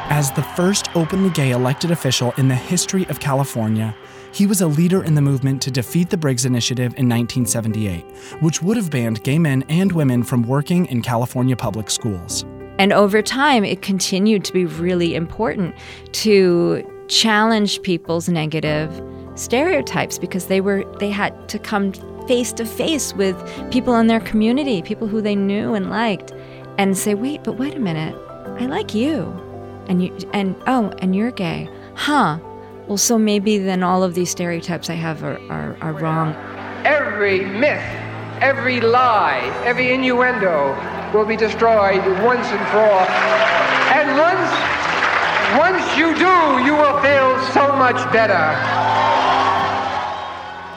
As 0.07 0.31
the 0.31 0.43
first 0.43 0.95
openly 0.95 1.29
gay 1.31 1.51
elected 1.51 1.91
official 1.91 2.33
in 2.37 2.47
the 2.47 2.55
history 2.55 3.05
of 3.07 3.19
California, 3.19 3.95
he 4.35 4.45
was 4.45 4.59
a 4.59 4.67
leader 4.67 5.01
in 5.01 5.15
the 5.15 5.21
movement 5.21 5.61
to 5.61 5.71
defeat 5.71 6.09
the 6.09 6.17
Briggs 6.17 6.43
Initiative 6.43 6.93
in 6.97 7.07
1978, 7.07 8.03
which 8.41 8.61
would 8.61 8.75
have 8.75 8.91
banned 8.91 9.23
gay 9.23 9.39
men 9.39 9.63
and 9.69 9.93
women 9.93 10.23
from 10.23 10.43
working 10.43 10.85
in 10.87 11.01
California 11.01 11.55
public 11.55 11.89
schools. 11.89 12.43
And 12.77 12.91
over 12.91 13.21
time, 13.21 13.63
it 13.63 13.81
continued 13.81 14.43
to 14.43 14.51
be 14.51 14.65
really 14.65 15.15
important 15.15 15.73
to 16.11 16.85
challenge 17.07 17.81
people's 17.81 18.27
negative 18.27 19.01
stereotypes 19.35 20.17
because 20.17 20.47
they 20.47 20.59
were 20.59 20.83
they 20.99 21.09
had 21.09 21.47
to 21.47 21.57
come 21.57 21.93
face 22.27 22.51
to 22.53 22.65
face 22.65 23.13
with 23.13 23.37
people 23.71 23.95
in 23.95 24.07
their 24.07 24.19
community, 24.19 24.81
people 24.81 25.07
who 25.07 25.21
they 25.21 25.35
knew 25.35 25.73
and 25.75 25.89
liked, 25.89 26.33
and 26.77 26.97
say, 26.97 27.13
"Wait, 27.13 27.41
but 27.45 27.53
wait 27.53 27.75
a 27.75 27.79
minute, 27.79 28.15
I 28.59 28.65
like 28.65 28.93
you, 28.93 29.31
and 29.87 30.03
you, 30.03 30.17
and 30.33 30.57
oh, 30.67 30.91
and 30.99 31.15
you're 31.15 31.31
gay, 31.31 31.69
huh? 31.93 32.37
Well, 32.87 32.97
so 32.97 33.17
maybe 33.17 33.57
then 33.57 33.81
all 33.81 34.03
of 34.03 34.13
these 34.13 34.29
stereotypes 34.29 34.89
I 34.89 34.93
have 34.93 35.23
are, 35.23 35.39
are, 35.49 35.77
are 35.81 35.93
wrong. 35.93 36.33
Every 36.85 37.43
myth, 37.43 37.83
every 38.41 38.79
lie, 38.79 39.41
every 39.65 39.91
innuendo 39.91 40.75
will 41.11 41.25
be 41.25 41.35
destroyed 41.35 42.05
once 42.23 42.45
and 42.47 42.67
for 42.69 42.79
all. 42.79 43.07
And 43.95 44.17
once, 44.19 44.51
once 45.57 45.97
you 45.97 46.13
do, 46.13 46.63
you 46.63 46.75
will 46.75 47.01
feel 47.01 47.39
so 47.53 47.75
much 47.75 47.97
better. 48.13 48.53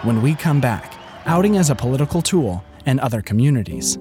When 0.06 0.22
we 0.22 0.34
come 0.34 0.60
back, 0.60 0.94
outing 1.26 1.58
as 1.58 1.68
a 1.68 1.74
political 1.74 2.22
tool 2.22 2.64
and 2.86 3.00
other 3.00 3.20
communities. 3.20 3.98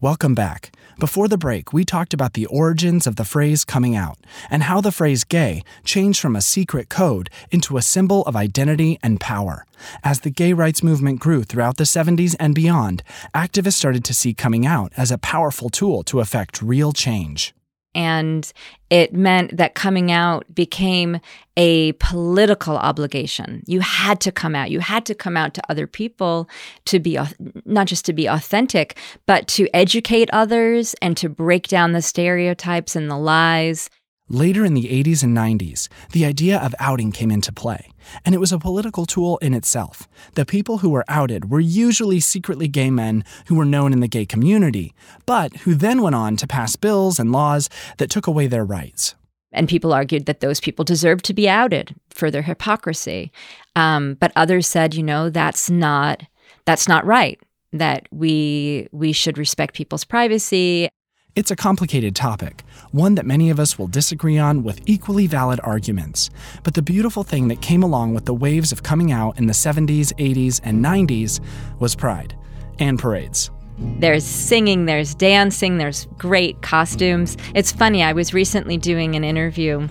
Welcome 0.00 0.36
back. 0.36 0.70
Before 1.00 1.26
the 1.26 1.36
break, 1.36 1.72
we 1.72 1.84
talked 1.84 2.14
about 2.14 2.34
the 2.34 2.46
origins 2.46 3.08
of 3.08 3.16
the 3.16 3.24
phrase 3.24 3.64
coming 3.64 3.96
out 3.96 4.16
and 4.48 4.62
how 4.62 4.80
the 4.80 4.92
phrase 4.92 5.24
gay 5.24 5.64
changed 5.82 6.20
from 6.20 6.36
a 6.36 6.40
secret 6.40 6.88
code 6.88 7.30
into 7.50 7.76
a 7.76 7.82
symbol 7.82 8.22
of 8.22 8.36
identity 8.36 9.00
and 9.02 9.18
power. 9.18 9.66
As 10.04 10.20
the 10.20 10.30
gay 10.30 10.52
rights 10.52 10.84
movement 10.84 11.18
grew 11.18 11.42
throughout 11.42 11.78
the 11.78 11.82
70s 11.82 12.36
and 12.38 12.54
beyond, 12.54 13.02
activists 13.34 13.72
started 13.72 14.04
to 14.04 14.14
see 14.14 14.34
coming 14.34 14.64
out 14.64 14.92
as 14.96 15.10
a 15.10 15.18
powerful 15.18 15.68
tool 15.68 16.04
to 16.04 16.20
effect 16.20 16.62
real 16.62 16.92
change. 16.92 17.52
And 17.98 18.50
it 18.90 19.12
meant 19.12 19.56
that 19.56 19.74
coming 19.74 20.12
out 20.12 20.44
became 20.54 21.18
a 21.56 21.90
political 21.94 22.78
obligation. 22.78 23.64
You 23.66 23.80
had 23.80 24.20
to 24.20 24.30
come 24.30 24.54
out. 24.54 24.70
You 24.70 24.78
had 24.78 25.04
to 25.06 25.16
come 25.16 25.36
out 25.36 25.52
to 25.54 25.62
other 25.68 25.88
people 25.88 26.48
to 26.84 27.00
be 27.00 27.18
not 27.64 27.88
just 27.88 28.04
to 28.04 28.12
be 28.12 28.26
authentic, 28.26 28.96
but 29.26 29.48
to 29.48 29.68
educate 29.74 30.30
others 30.32 30.94
and 31.02 31.16
to 31.16 31.28
break 31.28 31.66
down 31.66 31.90
the 31.90 32.00
stereotypes 32.00 32.94
and 32.94 33.10
the 33.10 33.18
lies 33.18 33.90
Later 34.30 34.62
in 34.62 34.74
the 34.74 34.84
80s 34.84 35.22
and 35.22 35.34
90s, 35.34 35.88
the 36.12 36.26
idea 36.26 36.58
of 36.58 36.74
outing 36.78 37.12
came 37.12 37.30
into 37.30 37.50
play, 37.50 37.92
and 38.26 38.34
it 38.34 38.38
was 38.38 38.52
a 38.52 38.58
political 38.58 39.06
tool 39.06 39.38
in 39.38 39.54
itself. 39.54 40.06
The 40.34 40.44
people 40.44 40.78
who 40.78 40.90
were 40.90 41.06
outed 41.08 41.50
were 41.50 41.60
usually 41.60 42.20
secretly 42.20 42.68
gay 42.68 42.90
men 42.90 43.24
who 43.46 43.54
were 43.54 43.64
known 43.64 43.94
in 43.94 44.00
the 44.00 44.06
gay 44.06 44.26
community, 44.26 44.94
but 45.24 45.56
who 45.58 45.74
then 45.74 46.02
went 46.02 46.14
on 46.14 46.36
to 46.36 46.46
pass 46.46 46.76
bills 46.76 47.18
and 47.18 47.32
laws 47.32 47.70
that 47.96 48.10
took 48.10 48.26
away 48.26 48.46
their 48.46 48.66
rights. 48.66 49.14
And 49.50 49.66
people 49.66 49.94
argued 49.94 50.26
that 50.26 50.40
those 50.40 50.60
people 50.60 50.84
deserved 50.84 51.24
to 51.24 51.32
be 51.32 51.48
outed 51.48 51.94
for 52.10 52.30
their 52.30 52.42
hypocrisy. 52.42 53.32
Um, 53.76 54.18
but 54.20 54.32
others 54.36 54.66
said, 54.66 54.94
you 54.94 55.02
know, 55.02 55.30
that's 55.30 55.70
not 55.70 56.22
that's 56.66 56.86
not 56.86 57.06
right. 57.06 57.40
That 57.72 58.06
we 58.10 58.88
we 58.92 59.12
should 59.12 59.38
respect 59.38 59.74
people's 59.74 60.04
privacy 60.04 60.90
it's 61.34 61.50
a 61.50 61.56
complicated 61.56 62.16
topic, 62.16 62.64
one 62.90 63.14
that 63.14 63.26
many 63.26 63.50
of 63.50 63.60
us 63.60 63.78
will 63.78 63.86
disagree 63.86 64.38
on 64.38 64.62
with 64.62 64.80
equally 64.86 65.26
valid 65.26 65.60
arguments. 65.62 66.30
But 66.64 66.74
the 66.74 66.82
beautiful 66.82 67.22
thing 67.22 67.48
that 67.48 67.60
came 67.60 67.82
along 67.82 68.14
with 68.14 68.24
the 68.24 68.34
waves 68.34 68.72
of 68.72 68.82
coming 68.82 69.12
out 69.12 69.38
in 69.38 69.46
the 69.46 69.52
70s, 69.52 70.12
80s, 70.14 70.60
and 70.64 70.84
90s 70.84 71.40
was 71.78 71.94
pride 71.94 72.36
and 72.78 72.98
parades. 72.98 73.50
There's 73.78 74.24
singing, 74.24 74.86
there's 74.86 75.14
dancing, 75.14 75.78
there's 75.78 76.06
great 76.18 76.60
costumes. 76.62 77.36
It's 77.54 77.70
funny, 77.70 78.02
I 78.02 78.12
was 78.12 78.34
recently 78.34 78.76
doing 78.76 79.14
an 79.14 79.22
interview 79.22 79.86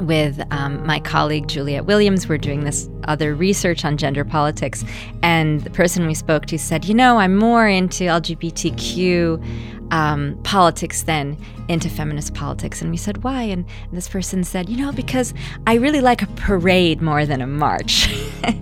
with 0.00 0.42
um, 0.50 0.84
my 0.86 1.00
colleague 1.00 1.48
Juliet 1.48 1.86
Williams. 1.86 2.28
We're 2.28 2.38
doing 2.38 2.64
this 2.64 2.88
other 3.04 3.34
research 3.34 3.84
on 3.84 3.96
gender 3.96 4.24
politics. 4.24 4.84
And 5.22 5.62
the 5.62 5.70
person 5.70 6.06
we 6.06 6.14
spoke 6.14 6.46
to 6.46 6.58
said, 6.58 6.84
You 6.84 6.94
know, 6.94 7.18
I'm 7.18 7.36
more 7.36 7.66
into 7.68 8.04
LGBTQ 8.04 9.75
um, 9.90 10.38
politics 10.42 11.02
then 11.02 11.36
into 11.68 11.88
feminist 11.88 12.34
politics. 12.34 12.82
And 12.82 12.90
we 12.90 12.96
said, 12.96 13.22
Why? 13.22 13.42
And 13.42 13.64
this 13.92 14.08
person 14.08 14.44
said, 14.44 14.68
You 14.68 14.76
know, 14.76 14.92
because 14.92 15.34
I 15.66 15.74
really 15.74 16.00
like 16.00 16.22
a 16.22 16.26
parade 16.28 17.00
more 17.00 17.26
than 17.26 17.40
a 17.40 17.46
march. 17.46 18.08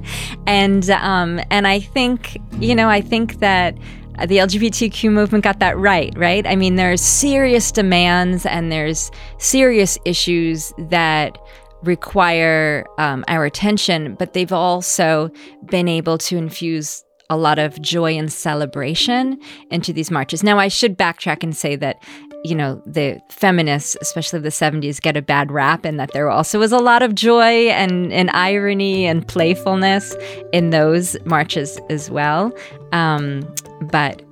and, 0.47 0.89
um, 0.91 1.41
and 1.51 1.67
I 1.67 1.81
think, 1.81 2.39
you 2.59 2.75
know, 2.75 2.89
I 2.89 3.01
think 3.01 3.41
that 3.41 3.77
the 4.21 4.39
LGBTQ 4.39 5.11
movement 5.13 5.43
got 5.43 5.59
that 5.59 5.77
right, 5.77 6.13
right? 6.17 6.47
I 6.47 6.55
mean, 6.55 6.77
there's 6.77 7.01
serious 7.01 7.73
demands 7.73 8.47
and 8.47 8.71
there's 8.71 9.11
serious 9.39 9.99
issues 10.05 10.73
that 10.79 11.37
require 11.83 12.87
um, 12.99 13.25
our 13.29 13.45
attention, 13.45 14.15
but 14.15 14.33
they've 14.33 14.53
also 14.53 15.31
been 15.67 15.89
able 15.89 16.19
to 16.19 16.37
infuse 16.37 17.04
a 17.31 17.37
lot 17.37 17.59
of 17.59 17.81
joy 17.81 18.17
and 18.17 18.33
celebration 18.33 19.39
into 19.71 19.93
these 19.93 20.11
marches. 20.11 20.43
Now, 20.43 20.59
I 20.59 20.69
should 20.69 20.99
backtrack 20.99 21.43
and 21.43 21.57
say 21.57 21.77
that, 21.77 22.03
you 22.45 22.55
know, 22.55 22.83
the 22.87 23.21
feminists, 23.31 23.97
especially 24.01 24.41
the 24.41 24.51
70s, 24.51 25.01
get 25.01 25.17
a 25.17 25.23
bad 25.23 25.51
rap 25.51 25.85
and 25.85 25.99
that 25.99 26.13
there 26.13 26.29
also 26.29 26.59
was 26.59 26.73
a 26.73 26.79
lot 26.79 27.03
of 27.03 27.15
joy 27.15 27.69
and, 27.69 28.13
and 28.13 28.31
irony 28.31 29.07
and 29.07 29.27
playfulness 29.27 30.15
in 30.53 30.71
those 30.71 31.17
marches 31.25 31.79
as 31.89 32.11
well. 32.11 32.53
Um, 32.93 33.43
but 33.91 34.23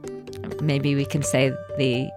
maybe 0.63 0.95
we 0.95 1.05
can 1.05 1.23
say 1.23 1.51
the 1.79 2.09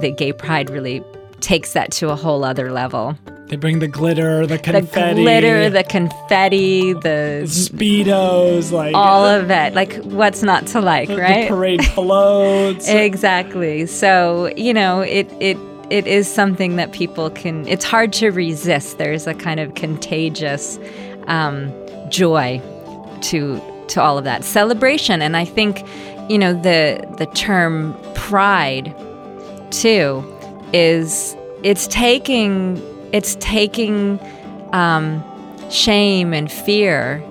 the 0.00 0.10
gay 0.10 0.32
pride 0.32 0.70
really 0.70 1.02
takes 1.40 1.72
that 1.72 1.92
to 1.92 2.10
a 2.10 2.16
whole 2.16 2.44
other 2.44 2.72
level. 2.72 3.16
They 3.48 3.56
bring 3.56 3.78
the 3.78 3.88
glitter, 3.88 4.46
the 4.46 4.58
confetti, 4.58 5.16
the 5.16 5.22
glitter, 5.22 5.70
the 5.70 5.84
confetti, 5.84 6.94
the 6.94 7.42
speedos, 7.44 8.72
like 8.72 8.94
all 8.94 9.26
of 9.26 9.50
it. 9.50 9.74
Like 9.74 9.96
what's 10.04 10.42
not 10.42 10.66
to 10.68 10.80
like, 10.80 11.08
the, 11.08 11.18
right? 11.18 11.42
The 11.42 11.48
parade 11.54 11.84
floats. 11.94 12.88
exactly. 12.88 13.84
So 13.84 14.50
you 14.56 14.72
know, 14.72 15.00
it 15.00 15.30
it 15.40 15.58
it 15.90 16.06
is 16.06 16.26
something 16.26 16.76
that 16.76 16.92
people 16.92 17.28
can. 17.30 17.68
It's 17.68 17.84
hard 17.84 18.14
to 18.14 18.30
resist. 18.30 18.96
There's 18.96 19.26
a 19.26 19.34
kind 19.34 19.60
of 19.60 19.74
contagious 19.74 20.78
um, 21.26 21.70
joy 22.08 22.62
to 23.22 23.60
to 23.88 24.00
all 24.00 24.16
of 24.16 24.24
that 24.24 24.42
celebration, 24.42 25.20
and 25.20 25.36
I 25.36 25.44
think 25.44 25.86
you 26.30 26.38
know 26.38 26.54
the 26.54 27.06
the 27.18 27.26
term 27.26 27.94
pride 28.14 28.94
too 29.70 30.24
is 30.72 31.36
it's 31.62 31.86
taking 31.88 32.82
it's 33.14 33.36
taking 33.38 34.18
um, 34.72 35.24
shame 35.70 36.34
and 36.34 36.50
fear 36.50 37.22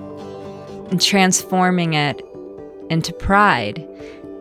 and 0.90 1.00
transforming 1.00 1.92
it 1.92 2.20
into 2.90 3.12
pride 3.12 3.86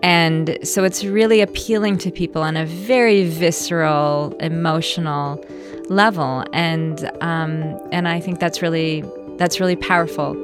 and 0.03 0.57
so 0.63 0.83
it's 0.83 1.03
really 1.05 1.39
appealing 1.41 1.97
to 1.97 2.11
people 2.11 2.41
on 2.41 2.57
a 2.57 2.65
very 2.65 3.27
visceral 3.29 4.35
emotional 4.39 5.43
level 5.89 6.45
and 6.53 7.09
um, 7.21 7.79
and 7.91 8.07
I 8.07 8.19
think 8.19 8.39
that's 8.39 8.61
really 8.61 9.03
that's 9.37 9.59
really 9.59 9.75
powerful. 9.75 10.35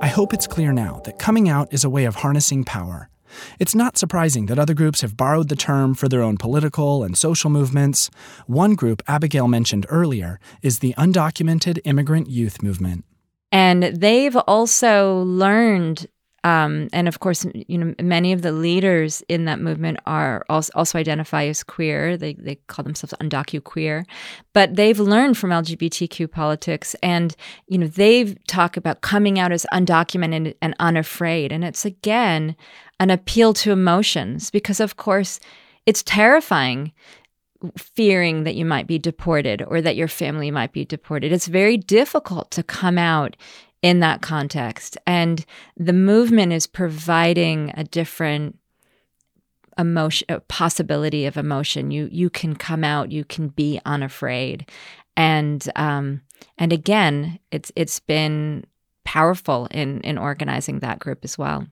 I 0.00 0.06
hope 0.06 0.32
it's 0.32 0.46
clear 0.46 0.72
now 0.72 1.00
that 1.04 1.18
coming 1.18 1.48
out 1.48 1.72
is 1.72 1.82
a 1.84 1.90
way 1.90 2.04
of 2.04 2.14
harnessing 2.14 2.64
power. 2.64 3.10
It's 3.58 3.74
not 3.74 3.98
surprising 3.98 4.46
that 4.46 4.58
other 4.58 4.74
groups 4.74 5.00
have 5.00 5.16
borrowed 5.16 5.48
the 5.48 5.56
term 5.56 5.94
for 5.94 6.08
their 6.08 6.22
own 6.22 6.36
political 6.36 7.02
and 7.04 7.16
social 7.16 7.50
movements. 7.50 8.10
One 8.46 8.74
group 8.74 9.02
Abigail 9.06 9.48
mentioned 9.48 9.86
earlier 9.88 10.40
is 10.62 10.78
the 10.78 10.94
Undocumented 10.98 11.80
Immigrant 11.84 12.28
Youth 12.28 12.62
Movement. 12.62 13.04
And 13.50 13.82
they've 13.82 14.36
also 14.36 15.22
learned 15.22 16.06
um, 16.48 16.88
and 16.94 17.08
of 17.08 17.20
course, 17.20 17.44
you 17.52 17.76
know, 17.76 17.94
many 18.00 18.32
of 18.32 18.40
the 18.40 18.52
leaders 18.52 19.22
in 19.28 19.44
that 19.44 19.60
movement 19.60 19.98
are 20.06 20.46
also, 20.48 20.72
also 20.74 20.98
identify 20.98 21.44
as 21.44 21.62
queer. 21.62 22.16
They, 22.16 22.34
they 22.34 22.54
call 22.68 22.84
themselves 22.84 23.12
undocu 23.20 23.62
queer, 23.62 24.06
but 24.54 24.74
they've 24.74 24.98
learned 24.98 25.36
from 25.36 25.50
LGBTQ 25.50 26.30
politics, 26.30 26.96
and 27.02 27.36
you 27.66 27.76
know, 27.76 27.86
they've 27.86 28.34
talked 28.46 28.78
about 28.78 29.02
coming 29.02 29.38
out 29.38 29.52
as 29.52 29.66
undocumented 29.74 30.54
and 30.62 30.74
unafraid. 30.80 31.52
And 31.52 31.64
it's 31.64 31.84
again 31.84 32.56
an 32.98 33.10
appeal 33.10 33.52
to 33.54 33.70
emotions 33.70 34.50
because, 34.50 34.80
of 34.80 34.96
course, 34.96 35.40
it's 35.84 36.02
terrifying 36.02 36.92
fearing 37.76 38.44
that 38.44 38.54
you 38.54 38.64
might 38.64 38.86
be 38.86 38.98
deported 38.98 39.62
or 39.66 39.82
that 39.82 39.96
your 39.96 40.08
family 40.08 40.50
might 40.50 40.72
be 40.72 40.84
deported. 40.84 41.30
It's 41.30 41.48
very 41.48 41.76
difficult 41.76 42.50
to 42.52 42.62
come 42.62 42.96
out 42.96 43.36
in 43.82 44.00
that 44.00 44.22
context. 44.22 44.96
And 45.06 45.44
the 45.76 45.92
movement 45.92 46.52
is 46.52 46.66
providing 46.66 47.72
a 47.76 47.84
different 47.84 48.58
emotion 49.78 50.26
a 50.28 50.40
possibility 50.40 51.24
of 51.24 51.36
emotion 51.36 51.92
you 51.92 52.08
you 52.10 52.28
can 52.28 52.56
come 52.56 52.82
out 52.82 53.12
you 53.12 53.24
can 53.24 53.46
be 53.46 53.80
unafraid 53.86 54.68
and 55.16 55.70
um 55.76 56.20
and 56.58 56.72
again 56.72 57.38
it's 57.52 57.70
it's 57.76 58.00
been 58.00 58.64
powerful 59.04 59.68
in 59.70 60.00
in 60.00 60.18
organizing 60.18 60.80
that 60.80 60.98
group 60.98 61.20
as 61.22 61.38
well 61.38 61.68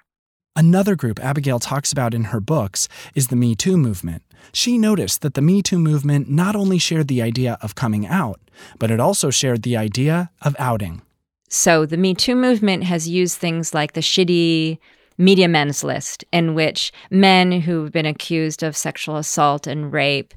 Another 0.59 0.97
group 0.97 1.23
Abigail 1.23 1.59
talks 1.59 1.93
about 1.93 2.15
in 2.15 2.25
her 2.25 2.41
books 2.41 2.89
is 3.15 3.27
the 3.27 3.37
Me 3.37 3.55
Too 3.55 3.77
movement. 3.77 4.23
She 4.55 4.79
noticed 4.79 5.21
that 5.21 5.35
the 5.35 5.43
Me 5.43 5.61
Too 5.61 5.79
movement 5.79 6.31
not 6.31 6.57
only 6.57 6.79
shared 6.79 7.09
the 7.09 7.21
idea 7.21 7.59
of 7.61 7.75
coming 7.75 8.07
out, 8.07 8.41
but 8.79 8.91
it 8.91 8.99
also 8.99 9.29
shared 9.29 9.65
the 9.65 9.77
idea 9.77 10.31
of 10.41 10.57
outing. 10.59 11.03
So 11.49 11.87
the 11.87 11.97
Me 11.97 12.15
Too 12.15 12.35
movement 12.35 12.85
has 12.85 13.09
used 13.09 13.39
things 13.39 13.73
like 13.73 13.93
the 13.93 14.01
shitty 14.01 14.79
media 15.19 15.49
men's 15.49 15.83
list, 15.83 16.25
in 16.33 16.55
which 16.55 16.93
men 17.11 17.53
who've 17.53 17.93
been 17.93 18.07
accused 18.07 18.63
of 18.63 18.77
sexual 18.77 19.17
assault 19.17 19.67
and 19.67 19.93
rape 19.93 20.35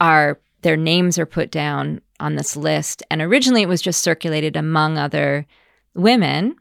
are 0.00 0.40
their 0.62 0.76
names 0.76 1.18
are 1.18 1.26
put 1.26 1.50
down 1.50 2.00
on 2.20 2.36
this 2.36 2.56
list. 2.56 3.02
And 3.10 3.20
originally 3.20 3.62
it 3.62 3.68
was 3.68 3.82
just 3.82 4.00
circulated 4.00 4.56
among 4.56 4.96
other 4.96 5.46
women, 5.94 6.54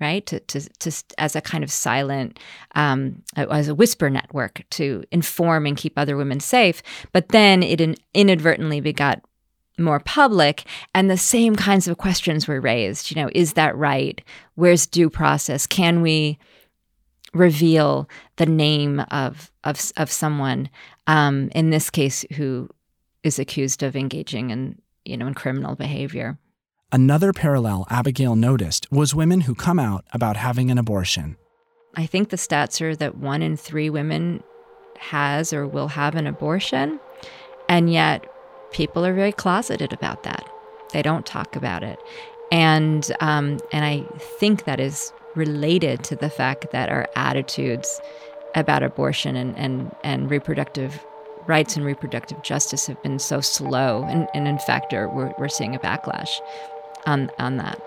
right? 0.00 0.26
To, 0.26 0.40
to, 0.40 0.60
to 0.80 1.04
as 1.18 1.36
a 1.36 1.40
kind 1.40 1.64
of 1.64 1.70
silent, 1.70 2.38
um, 2.74 3.22
as 3.36 3.68
a 3.68 3.74
whisper 3.74 4.10
network 4.10 4.64
to 4.70 5.04
inform 5.12 5.66
and 5.66 5.76
keep 5.76 5.96
other 5.96 6.16
women 6.16 6.40
safe. 6.40 6.82
But 7.12 7.28
then 7.28 7.62
it 7.62 7.80
in, 7.80 7.94
inadvertently 8.12 8.80
begot 8.80 9.22
more 9.78 10.00
public 10.00 10.64
and 10.94 11.10
the 11.10 11.16
same 11.16 11.56
kinds 11.56 11.88
of 11.88 11.98
questions 11.98 12.46
were 12.46 12.60
raised 12.60 13.10
you 13.10 13.20
know 13.20 13.28
is 13.34 13.54
that 13.54 13.76
right 13.76 14.22
where's 14.54 14.86
due 14.86 15.10
process 15.10 15.66
can 15.66 16.00
we 16.00 16.38
reveal 17.34 18.08
the 18.36 18.46
name 18.46 19.00
of 19.10 19.50
of 19.64 19.92
of 19.96 20.10
someone 20.10 20.70
um, 21.06 21.50
in 21.54 21.70
this 21.70 21.90
case 21.90 22.24
who 22.36 22.68
is 23.22 23.38
accused 23.38 23.82
of 23.82 23.96
engaging 23.96 24.50
in 24.50 24.80
you 25.04 25.16
know 25.16 25.26
in 25.26 25.34
criminal 25.34 25.74
behavior. 25.74 26.38
Another 26.92 27.32
parallel 27.32 27.86
Abigail 27.90 28.36
noticed 28.36 28.86
was 28.90 29.14
women 29.14 29.42
who 29.42 29.54
come 29.54 29.80
out 29.80 30.04
about 30.12 30.36
having 30.36 30.70
an 30.70 30.78
abortion. 30.78 31.36
I 31.96 32.06
think 32.06 32.28
the 32.28 32.36
stats 32.36 32.80
are 32.80 32.94
that 32.96 33.16
one 33.16 33.42
in 33.42 33.56
three 33.56 33.90
women 33.90 34.42
has 34.98 35.52
or 35.52 35.66
will 35.66 35.88
have 35.88 36.14
an 36.14 36.26
abortion, 36.26 37.00
and 37.68 37.92
yet 37.92 38.24
people 38.74 39.06
are 39.06 39.14
very 39.14 39.32
closeted 39.32 39.92
about 39.94 40.24
that. 40.24 40.46
They 40.92 41.00
don't 41.00 41.24
talk 41.24 41.56
about 41.56 41.82
it, 41.82 41.98
and 42.52 43.10
um, 43.20 43.58
and 43.72 43.84
I 43.84 44.04
think 44.38 44.64
that 44.64 44.80
is 44.80 45.12
related 45.34 46.04
to 46.04 46.16
the 46.16 46.30
fact 46.30 46.70
that 46.72 46.88
our 46.90 47.08
attitudes 47.16 48.00
about 48.54 48.82
abortion 48.82 49.36
and, 49.36 49.56
and, 49.58 49.94
and 50.04 50.30
reproductive 50.30 51.04
rights 51.46 51.76
and 51.76 51.84
reproductive 51.84 52.40
justice 52.42 52.86
have 52.86 53.02
been 53.02 53.18
so 53.18 53.40
slow. 53.40 54.04
And, 54.04 54.28
and 54.32 54.46
in 54.46 54.58
fact, 54.58 54.94
are, 54.94 55.08
we're, 55.08 55.34
we're 55.38 55.48
seeing 55.48 55.74
a 55.74 55.78
backlash 55.78 56.30
on, 57.06 57.30
on 57.38 57.56
that. 57.56 57.80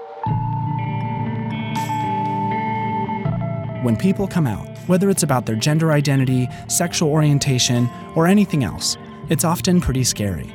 When 3.84 3.96
people 3.96 4.28
come 4.28 4.46
out, 4.46 4.68
whether 4.88 5.10
it's 5.10 5.24
about 5.24 5.46
their 5.46 5.56
gender 5.56 5.92
identity, 5.92 6.50
sexual 6.68 7.10
orientation, 7.10 7.90
or 8.16 8.28
anything 8.28 8.64
else, 8.64 8.98
it's 9.30 9.46
often 9.46 9.80
pretty 9.80 10.04
scary. 10.04 10.54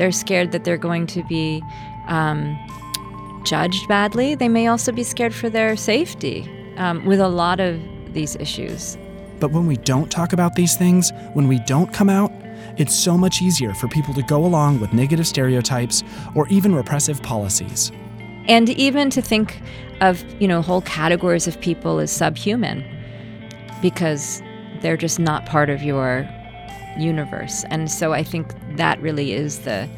They're 0.00 0.12
scared 0.12 0.52
that 0.52 0.64
they're 0.64 0.78
going 0.78 1.06
to 1.08 1.22
be 1.24 1.62
um, 2.08 2.58
judged 3.44 3.86
badly. 3.86 4.34
They 4.34 4.48
may 4.48 4.66
also 4.66 4.92
be 4.92 5.02
scared 5.02 5.34
for 5.34 5.50
their 5.50 5.76
safety 5.76 6.48
um, 6.78 7.04
with 7.04 7.20
a 7.20 7.28
lot 7.28 7.60
of 7.60 7.78
these 8.14 8.34
issues. 8.36 8.96
But 9.40 9.50
when 9.50 9.66
we 9.66 9.76
don't 9.76 10.10
talk 10.10 10.32
about 10.32 10.54
these 10.54 10.74
things, 10.74 11.12
when 11.34 11.48
we 11.48 11.58
don't 11.66 11.92
come 11.92 12.08
out, 12.08 12.32
it's 12.78 12.94
so 12.94 13.18
much 13.18 13.42
easier 13.42 13.74
for 13.74 13.88
people 13.88 14.14
to 14.14 14.22
go 14.22 14.42
along 14.42 14.80
with 14.80 14.94
negative 14.94 15.26
stereotypes 15.26 16.02
or 16.34 16.48
even 16.48 16.74
repressive 16.74 17.22
policies. 17.22 17.92
And 18.48 18.70
even 18.70 19.10
to 19.10 19.20
think 19.20 19.60
of, 20.00 20.24
you 20.40 20.48
know, 20.48 20.62
whole 20.62 20.80
categories 20.80 21.46
of 21.46 21.60
people 21.60 21.98
as 21.98 22.10
subhuman 22.10 22.82
because 23.82 24.42
they're 24.80 24.96
just 24.96 25.18
not 25.18 25.44
part 25.44 25.68
of 25.68 25.82
your 25.82 26.26
universe. 26.98 27.64
And 27.70 27.90
so 27.90 28.12
I 28.12 28.22
think 28.22 28.54
that 28.76 29.00
really 29.00 29.32
is 29.32 29.60
the 29.60 29.88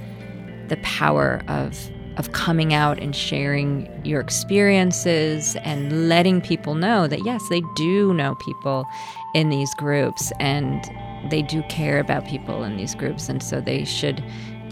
the 0.69 0.77
power 0.79 1.43
of 1.49 1.91
of 2.17 2.33
coming 2.33 2.75
out 2.75 2.99
and 2.99 3.17
sharing 3.17 3.89
your 4.05 4.21
experiences 4.21 5.57
and 5.65 6.09
letting 6.09 6.41
people 6.41 6.75
know 6.75 7.07
that 7.07 7.25
yes, 7.25 7.43
they 7.49 7.63
do 7.75 8.13
know 8.15 8.35
people 8.37 8.87
in 9.35 9.49
these 9.49 9.73
groups 9.75 10.31
and 10.39 10.85
they 11.31 11.43
do 11.43 11.63
care 11.69 11.99
about 11.99 12.27
people 12.27 12.65
in 12.65 12.77
these 12.77 12.95
groups, 12.95 13.29
and 13.29 13.43
so 13.43 13.61
they 13.61 13.85
should 13.85 14.23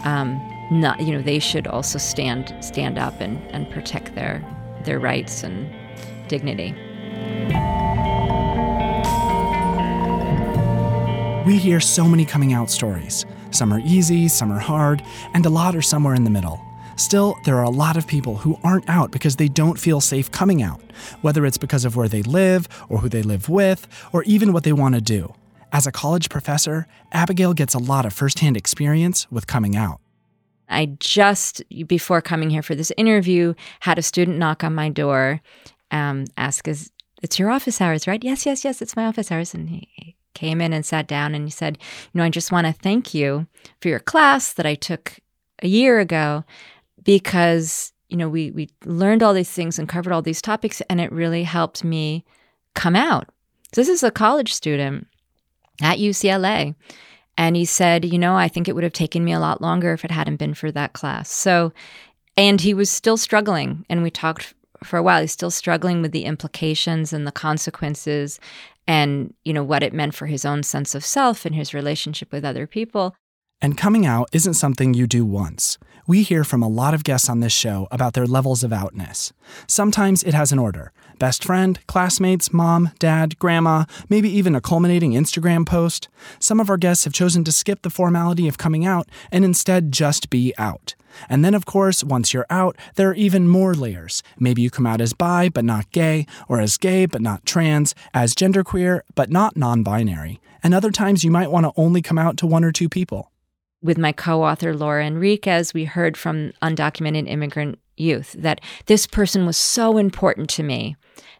um, 0.03 0.39
not, 0.71 0.99
you 1.01 1.13
know, 1.13 1.21
they 1.21 1.39
should 1.39 1.67
also 1.67 1.97
stand 1.97 2.53
stand 2.59 2.97
up 2.97 3.19
and, 3.21 3.37
and 3.51 3.69
protect 3.69 4.15
their 4.15 4.43
their 4.83 4.99
rights 4.99 5.43
and 5.43 5.69
dignity. 6.27 6.75
We 11.43 11.57
hear 11.57 11.79
so 11.79 12.07
many 12.07 12.23
coming 12.23 12.53
out 12.53 12.69
stories. 12.69 13.25
Some 13.49 13.73
are 13.73 13.79
easy, 13.79 14.27
some 14.27 14.51
are 14.51 14.59
hard, 14.59 15.01
and 15.33 15.43
a 15.43 15.49
lot 15.49 15.75
are 15.75 15.81
somewhere 15.81 16.13
in 16.13 16.23
the 16.23 16.29
middle. 16.29 16.63
Still, 16.97 17.35
there 17.45 17.55
are 17.55 17.63
a 17.63 17.69
lot 17.71 17.97
of 17.97 18.05
people 18.05 18.35
who 18.35 18.59
aren't 18.63 18.87
out 18.87 19.09
because 19.09 19.37
they 19.37 19.47
don't 19.47 19.79
feel 19.79 20.01
safe 20.01 20.29
coming 20.29 20.61
out, 20.61 20.79
whether 21.21 21.43
it's 21.43 21.57
because 21.57 21.83
of 21.83 21.95
where 21.95 22.07
they 22.07 22.21
live, 22.21 22.69
or 22.89 22.99
who 22.99 23.09
they 23.09 23.23
live 23.23 23.49
with, 23.49 23.87
or 24.13 24.21
even 24.25 24.53
what 24.53 24.63
they 24.63 24.71
want 24.71 24.93
to 24.93 25.01
do. 25.01 25.33
As 25.73 25.87
a 25.87 25.91
college 25.91 26.29
professor, 26.29 26.85
Abigail 27.11 27.55
gets 27.55 27.73
a 27.73 27.79
lot 27.79 28.05
of 28.05 28.13
firsthand 28.13 28.55
experience 28.55 29.25
with 29.31 29.47
coming 29.47 29.75
out. 29.75 29.99
I 30.69 30.95
just, 30.99 31.63
before 31.87 32.21
coming 32.21 32.51
here 32.51 32.61
for 32.61 32.75
this 32.75 32.91
interview, 32.97 33.55
had 33.79 33.97
a 33.97 34.03
student 34.03 34.37
knock 34.37 34.63
on 34.63 34.75
my 34.75 34.89
door, 34.89 35.41
um, 35.89 36.25
ask, 36.37 36.67
Is 36.67 36.91
it's 37.23 37.39
your 37.39 37.49
office 37.49 37.81
hours, 37.81 38.05
right? 38.05 38.23
Yes, 38.23 38.45
yes, 38.45 38.63
yes, 38.63 38.79
it's 38.79 38.95
my 38.95 39.07
office 39.07 39.31
hours. 39.31 39.55
And 39.55 39.69
he 39.69 40.15
came 40.33 40.61
in 40.61 40.73
and 40.73 40.85
sat 40.85 41.07
down 41.07 41.35
and 41.35 41.45
he 41.45 41.51
said, 41.51 41.77
You 42.11 42.19
know, 42.19 42.23
I 42.23 42.29
just 42.29 42.51
want 42.51 42.67
to 42.67 42.73
thank 42.73 43.13
you 43.13 43.47
for 43.81 43.89
your 43.89 43.99
class 43.99 44.53
that 44.53 44.65
I 44.65 44.75
took 44.75 45.19
a 45.61 45.67
year 45.67 45.99
ago 45.99 46.43
because 47.03 47.93
you 48.09 48.17
know 48.17 48.29
we 48.29 48.51
we 48.51 48.69
learned 48.85 49.23
all 49.23 49.33
these 49.33 49.51
things 49.51 49.79
and 49.79 49.87
covered 49.87 50.13
all 50.13 50.21
these 50.21 50.41
topics 50.41 50.81
and 50.89 50.99
it 50.99 51.11
really 51.11 51.43
helped 51.43 51.83
me 51.83 52.25
come 52.73 52.95
out. 52.95 53.29
So 53.73 53.81
this 53.81 53.89
is 53.89 54.03
a 54.03 54.11
college 54.11 54.53
student 54.53 55.07
at 55.81 55.99
UCLA 55.99 56.75
and 57.37 57.55
he 57.55 57.65
said 57.65 58.05
you 58.05 58.19
know 58.19 58.35
I 58.35 58.47
think 58.47 58.67
it 58.67 58.75
would 58.75 58.83
have 58.83 58.93
taken 58.93 59.23
me 59.23 59.31
a 59.31 59.39
lot 59.39 59.61
longer 59.61 59.93
if 59.93 60.03
it 60.03 60.11
hadn't 60.11 60.37
been 60.37 60.53
for 60.53 60.71
that 60.71 60.93
class. 60.93 61.31
So 61.31 61.73
and 62.37 62.61
he 62.61 62.73
was 62.73 62.89
still 62.89 63.17
struggling 63.17 63.85
and 63.89 64.03
we 64.03 64.11
talked 64.11 64.53
for 64.83 64.97
a 64.97 65.03
while. 65.03 65.21
He's 65.21 65.31
still 65.31 65.51
struggling 65.51 66.01
with 66.01 66.11
the 66.11 66.25
implications 66.25 67.13
and 67.13 67.27
the 67.27 67.31
consequences 67.31 68.39
and 68.87 69.33
you 69.43 69.53
know 69.53 69.63
what 69.63 69.83
it 69.83 69.93
meant 69.93 70.15
for 70.15 70.27
his 70.27 70.45
own 70.45 70.63
sense 70.63 70.95
of 70.95 71.05
self 71.05 71.45
and 71.45 71.55
his 71.55 71.73
relationship 71.73 72.31
with 72.31 72.45
other 72.45 72.67
people 72.67 73.15
and 73.61 73.77
coming 73.77 74.07
out 74.07 74.27
isn't 74.33 74.55
something 74.55 74.95
you 74.95 75.05
do 75.05 75.23
once. 75.23 75.77
We 76.07 76.23
hear 76.23 76.43
from 76.43 76.63
a 76.63 76.67
lot 76.67 76.95
of 76.95 77.03
guests 77.03 77.29
on 77.29 77.41
this 77.41 77.53
show 77.53 77.87
about 77.91 78.13
their 78.13 78.25
levels 78.25 78.63
of 78.63 78.73
outness. 78.73 79.31
Sometimes 79.67 80.23
it 80.23 80.33
has 80.33 80.51
an 80.51 80.57
order 80.57 80.91
best 81.21 81.43
friend, 81.43 81.79
classmates, 81.85 82.51
mom, 82.51 82.89
dad, 82.97 83.37
grandma, 83.37 83.85
maybe 84.09 84.27
even 84.27 84.55
a 84.55 84.59
culminating 84.59 85.11
Instagram 85.11 85.67
post. 85.67 86.09
Some 86.39 86.59
of 86.59 86.67
our 86.67 86.77
guests 86.77 87.03
have 87.03 87.13
chosen 87.13 87.43
to 87.43 87.51
skip 87.51 87.83
the 87.83 87.91
formality 87.91 88.47
of 88.47 88.57
coming 88.57 88.87
out 88.87 89.07
and 89.31 89.45
instead 89.45 89.91
just 89.91 90.31
be 90.31 90.51
out. 90.57 90.95
And 91.29 91.45
then, 91.45 91.53
of 91.53 91.67
course, 91.67 92.03
once 92.03 92.33
you're 92.33 92.47
out, 92.49 92.75
there 92.95 93.09
are 93.09 93.13
even 93.13 93.47
more 93.47 93.75
layers. 93.75 94.23
Maybe 94.39 94.63
you 94.63 94.71
come 94.71 94.87
out 94.87 94.99
as 94.99 95.13
bi 95.13 95.47
but 95.47 95.63
not 95.63 95.91
gay, 95.91 96.25
or 96.49 96.59
as 96.59 96.75
gay 96.77 97.05
but 97.05 97.21
not 97.21 97.45
trans, 97.45 97.93
as 98.15 98.33
genderqueer 98.33 99.01
but 99.13 99.29
not 99.29 99.55
non 99.55 99.83
binary. 99.83 100.41
And 100.63 100.73
other 100.73 100.89
times 100.89 101.23
you 101.23 101.29
might 101.29 101.51
want 101.51 101.67
to 101.67 101.73
only 101.75 102.01
come 102.01 102.17
out 102.17 102.35
to 102.37 102.47
one 102.47 102.63
or 102.63 102.71
two 102.71 102.89
people 102.89 103.31
with 103.81 103.97
my 103.97 104.11
co-author 104.11 104.75
Laura 104.75 105.05
Enriquez, 105.05 105.73
we 105.73 105.85
heard 105.85 106.15
from 106.15 106.53
undocumented 106.61 107.27
immigrant 107.27 107.79
youth 107.97 108.35
that 108.37 108.61
this 108.85 109.07
person 109.07 109.45
was 109.45 109.57
so 109.57 109.97
important 109.97 110.49
to 110.51 110.63
me 110.63 110.95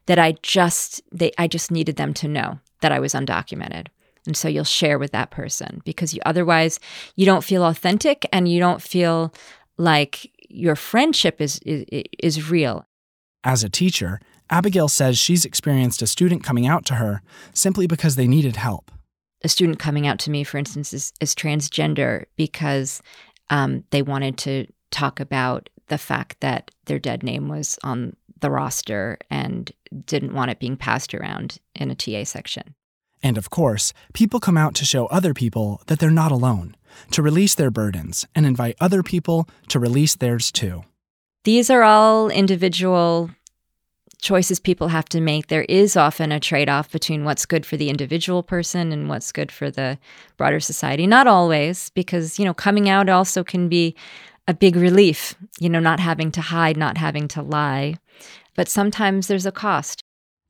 that 0.06 0.20
I 0.20 0.34
just 0.44 1.02
they 1.12 1.32
I 1.38 1.48
just 1.48 1.72
needed 1.72 1.96
them 1.96 2.14
to 2.16 2.28
know 2.28 2.60
that 2.82 2.92
I 2.92 3.00
was 3.00 3.14
undocumented. 3.14 3.88
And 4.28 4.38
so 4.38 4.48
you'll 4.48 4.64
share 4.64 5.00
with 5.00 5.12
that 5.12 5.32
person 5.32 5.82
because 5.84 6.14
you 6.14 6.22
otherwise 6.26 6.80
you 7.16 7.26
don't 7.26 7.44
feel 7.44 7.64
authentic 7.64 8.26
and 8.32 8.48
you 8.48 8.60
don't 8.60 8.82
feel 8.82 9.34
like 9.78 10.32
your 10.50 10.76
friendship 10.76 11.42
is 11.42 11.60
is, 11.66 11.86
is 12.22 12.50
real. 12.50 12.86
As 13.44 13.64
a 13.64 13.70
teacher, 13.70 14.20
Abigail 14.50 14.88
says 14.88 15.18
she's 15.18 15.46
experienced 15.46 16.02
a 16.02 16.08
student 16.08 16.44
coming 16.44 16.68
out 16.68 16.86
to 16.86 16.96
her 16.96 17.22
simply 17.54 17.88
because 17.88 18.16
they 18.16 18.28
needed 18.28 18.56
help 18.56 18.92
a 19.44 19.50
student 19.50 19.80
coming 19.80 20.08
out 20.08 20.20
to 20.20 20.32
me, 20.32 20.44
for 20.44 20.58
instance, 20.58 20.94
is, 20.94 21.14
is 21.20 21.34
transgender 21.34 22.26
because 22.36 23.02
um, 23.50 23.84
they 23.90 24.02
wanted 24.02 24.38
to 24.40 24.68
talk 24.92 25.20
about 25.20 25.70
the 25.92 25.98
fact 25.98 26.40
that 26.40 26.72
their 26.86 26.98
dead 26.98 27.22
name 27.22 27.50
was 27.50 27.78
on 27.84 28.16
the 28.40 28.50
roster 28.50 29.18
and 29.30 29.74
didn't 30.06 30.34
want 30.34 30.50
it 30.50 30.58
being 30.58 30.78
passed 30.78 31.14
around 31.14 31.60
in 31.76 31.92
a 31.92 31.96
TA 31.96 32.24
section. 32.24 32.74
And 33.22 33.38
of 33.38 33.50
course, 33.50 33.94
people 34.14 34.40
come 34.40 34.58
out 34.58 34.74
to 34.76 34.86
show 34.86 35.08
other 35.08 35.34
people 35.34 35.82
that 35.88 36.00
they're 36.00 36.10
not 36.10 36.32
alone, 36.32 36.78
to 37.12 37.22
release 37.22 37.56
their 37.56 37.70
burdens, 37.70 38.26
and 38.34 38.46
invite 38.46 38.78
other 38.80 39.04
people 39.04 39.50
to 39.68 39.80
release 39.80 40.16
theirs 40.16 40.50
too. 40.50 40.86
These 41.44 41.70
are 41.70 41.84
all 41.84 42.30
individual 42.30 43.30
choices 44.22 44.60
people 44.60 44.88
have 44.88 45.10
to 45.10 45.20
make, 45.20 45.48
there 45.48 45.64
is 45.64 45.98
often 45.98 46.32
a 46.32 46.40
trade 46.40 46.70
off 46.70 46.92
between 46.92 47.26
what's 47.26 47.46
good 47.46 47.66
for 47.66 47.76
the 47.76 47.90
individual 47.90 48.44
person 48.44 48.92
and 48.92 49.10
what's 49.10 49.32
good 49.32 49.52
for 49.52 49.70
the 49.72 49.98
broader 50.38 50.60
society. 50.60 51.08
Not 51.08 51.28
always, 51.28 51.90
because, 51.90 52.38
you 52.40 52.46
know, 52.46 52.54
coming 52.54 52.88
out 52.88 53.10
also 53.10 53.44
can 53.44 53.68
be 53.68 53.96
a 54.52 54.54
big 54.54 54.76
relief, 54.76 55.34
you 55.60 55.70
know, 55.70 55.80
not 55.80 56.02
having 56.02 56.30
to 56.34 56.42
hide, 56.42 56.76
not 56.76 56.98
having 56.98 57.28
to 57.30 57.42
lie. 57.42 57.96
But 58.56 58.68
sometimes 58.68 59.28
there's 59.28 59.46
a 59.46 59.52
cost. 59.52 60.04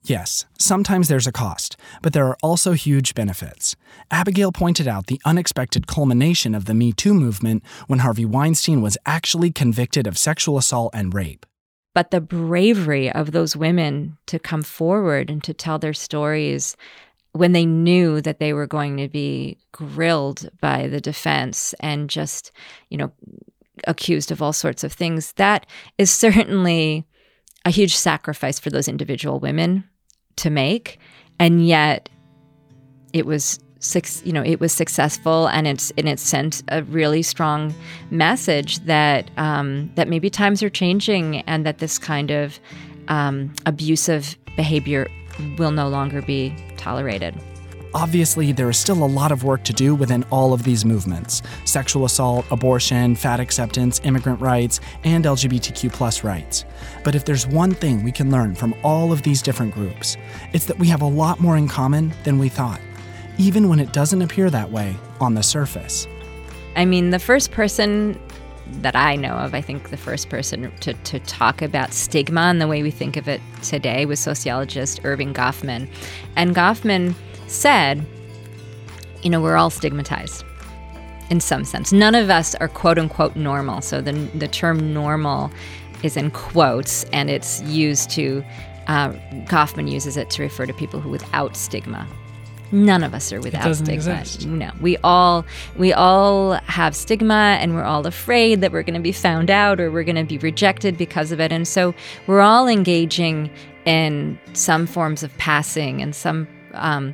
Yes, 0.04 0.46
sometimes 0.58 1.08
there's 1.08 1.28
a 1.28 1.32
cost, 1.32 1.78
but 2.02 2.12
there 2.12 2.26
are 2.26 2.38
also 2.42 2.72
huge 2.74 3.14
benefits. 3.14 3.76
Abigail 4.10 4.52
pointed 4.52 4.88
out 4.88 5.06
the 5.06 5.22
unexpected 5.24 5.86
culmination 5.86 6.56
of 6.56 6.66
the 6.66 6.74
Me 6.74 6.92
Too 6.92 7.14
movement 7.14 7.62
when 7.86 8.00
Harvey 8.00 8.26
Weinstein 8.26 8.82
was 8.82 8.98
actually 9.06 9.52
convicted 9.52 10.08
of 10.08 10.18
sexual 10.18 10.58
assault 10.58 10.90
and 10.96 11.14
rape 11.14 11.46
but 11.94 12.12
the 12.12 12.22
bravery 12.22 13.12
of 13.12 13.32
those 13.32 13.56
women 13.56 14.18
to 14.26 14.40
come 14.40 14.64
forward 14.64 15.30
and 15.30 15.44
to 15.44 15.54
tell 15.54 15.78
their 15.78 15.94
stories 15.94 16.78
when 17.34 17.54
they 17.54 17.66
knew 17.66 18.22
that 18.22 18.40
they 18.40 18.54
were 18.54 18.68
going 18.68 18.98
to 18.98 19.08
be 19.08 19.58
grilled 19.72 20.50
by 20.60 20.88
the 20.88 21.00
defense 21.00 21.74
and 21.80 22.10
just, 22.10 22.52
you 22.90 22.98
know, 22.98 23.12
accused 23.88 24.32
of 24.32 24.42
all 24.42 24.54
sorts 24.54 24.84
of 24.84 24.94
things, 24.94 25.34
that 25.34 25.66
is 25.98 26.12
certainly 26.12 27.06
a 27.66 27.70
huge 27.70 27.96
sacrifice 27.96 28.60
for 28.60 28.70
those 28.70 28.88
individual 28.88 29.40
women 29.40 29.84
to 30.38 30.50
make. 30.50 31.00
and 31.40 31.66
yet 31.66 32.08
it 33.14 33.26
was 33.26 33.60
you 34.24 34.32
know 34.32 34.44
it 34.44 34.60
was 34.60 34.72
successful 34.72 35.48
and 35.48 35.66
it's 35.68 35.92
and 35.98 36.08
it 36.08 36.20
sent 36.20 36.62
a 36.68 36.84
really 36.84 37.24
strong 37.24 37.74
message 38.12 38.80
that 38.86 39.32
um, 39.38 39.92
that 39.96 40.08
maybe 40.08 40.30
times 40.30 40.62
are 40.62 40.70
changing 40.70 41.38
and 41.48 41.66
that 41.66 41.80
this 41.80 41.98
kind 41.98 42.30
of 42.30 42.60
um, 43.08 43.52
abusive 43.66 44.38
behavior 44.56 45.10
will 45.58 45.72
no 45.72 45.88
longer 45.90 46.22
be 46.22 46.56
tolerated. 46.78 47.34
Obviously, 47.94 48.52
there 48.52 48.70
is 48.70 48.78
still 48.78 49.04
a 49.04 49.06
lot 49.06 49.32
of 49.32 49.44
work 49.44 49.64
to 49.64 49.74
do 49.74 49.94
within 49.94 50.24
all 50.32 50.54
of 50.54 50.64
these 50.64 50.86
movements 50.86 51.42
sexual 51.66 52.06
assault, 52.06 52.46
abortion, 52.52 53.16
fat 53.16 53.40
acceptance, 53.40 54.00
immigrant 54.04 54.40
rights, 54.40 54.80
and 55.04 55.26
LGBTQ 55.26 56.24
rights. 56.24 56.66
But 57.04 57.16
if 57.16 57.26
there's 57.26 57.48
one 57.48 57.72
thing 57.72 58.04
we 58.04 58.12
can 58.12 58.32
learn 58.32 58.56
from 58.56 58.74
all 58.84 59.12
of 59.12 59.24
these 59.24 59.42
different 59.42 59.74
groups, 59.74 60.18
it's 60.54 60.66
that 60.66 60.80
we 60.80 60.88
have 60.88 61.02
a 61.02 61.08
lot 61.08 61.40
more 61.40 61.58
in 61.58 61.68
common 61.68 62.14
than 62.24 62.40
we 62.40 62.50
thought 62.50 62.80
even 63.38 63.68
when 63.68 63.80
it 63.80 63.92
doesn't 63.92 64.22
appear 64.22 64.50
that 64.50 64.72
way 64.72 64.96
on 65.20 65.34
the 65.34 65.44
surface. 65.44 66.08
I 66.76 66.86
mean, 66.86 67.10
the 67.10 67.20
first 67.20 67.52
person 67.52 68.20
that 68.82 68.96
I 68.96 69.16
know 69.16 69.34
of, 69.34 69.54
I 69.54 69.62
think 69.62 69.90
the 69.90 69.98
first 69.98 70.30
person 70.30 70.72
to, 70.82 70.94
to 70.94 71.20
talk 71.22 71.62
about 71.62 71.92
stigma 71.92 72.42
and 72.42 72.62
the 72.62 72.68
way 72.68 72.84
we 72.84 72.92
think 72.92 73.18
of 73.18 73.28
it 73.28 73.42
today 73.64 74.06
was 74.06 74.20
sociologist 74.20 75.02
Erving 75.04 75.34
Goffman. 75.34 75.90
And 76.36 76.56
Goffman 76.56 77.16
said, 77.52 78.06
you 79.24 79.30
know, 79.30 79.42
we're 79.42 79.58
all 79.58 79.70
stigmatized 79.70 80.44
in 81.30 81.40
some 81.40 81.64
sense. 81.64 81.92
None 81.92 82.16
of 82.16 82.30
us 82.30 82.56
are 82.56 82.68
quote 82.68 82.98
unquote 82.98 83.36
normal. 83.36 83.82
So 83.82 84.02
the, 84.02 84.14
the 84.14 84.48
term 84.48 84.94
normal 84.94 85.52
is 86.04 86.18
in 86.18 86.32
quotes 86.32 87.04
and 87.06 87.30
it's 87.30 87.62
used 87.64 88.10
to, 88.12 88.44
uh, 88.88 89.12
Goffman 89.46 89.90
uses 89.90 90.18
it 90.18 90.30
to 90.32 90.42
refer 90.42 90.66
to 90.66 90.74
people 90.74 91.00
who 91.00 91.10
without 91.10 91.56
stigma, 91.56 92.08
None 92.72 93.04
of 93.04 93.14
us 93.14 93.34
are 93.34 93.42
without 93.42 93.76
stigma. 93.76 93.94
Exist. 93.94 94.48
No, 94.48 94.72
we 94.80 94.96
all 95.04 95.46
we 95.78 95.92
all 95.92 96.54
have 96.68 96.96
stigma, 96.96 97.58
and 97.60 97.76
we're 97.76 97.84
all 97.84 98.08
afraid 98.08 98.62
that 98.62 98.72
we're 98.72 98.84
going 98.84 98.96
to 98.96 99.02
be 99.02 99.12
found 99.12 99.52
out 99.52 99.82
or 99.82 99.92
we're 99.92 100.06
going 100.06 100.16
to 100.16 100.24
be 100.24 100.38
rejected 100.38 100.98
because 100.98 101.32
of 101.32 101.42
it. 101.42 101.52
And 101.52 101.68
so 101.68 101.94
we're 102.28 102.40
all 102.40 102.68
engaging 102.68 103.50
in 103.86 104.40
some 104.54 104.88
forms 104.88 105.22
of 105.22 105.36
passing 105.38 106.02
and 106.02 106.16
some 106.16 106.48
um, 106.74 107.14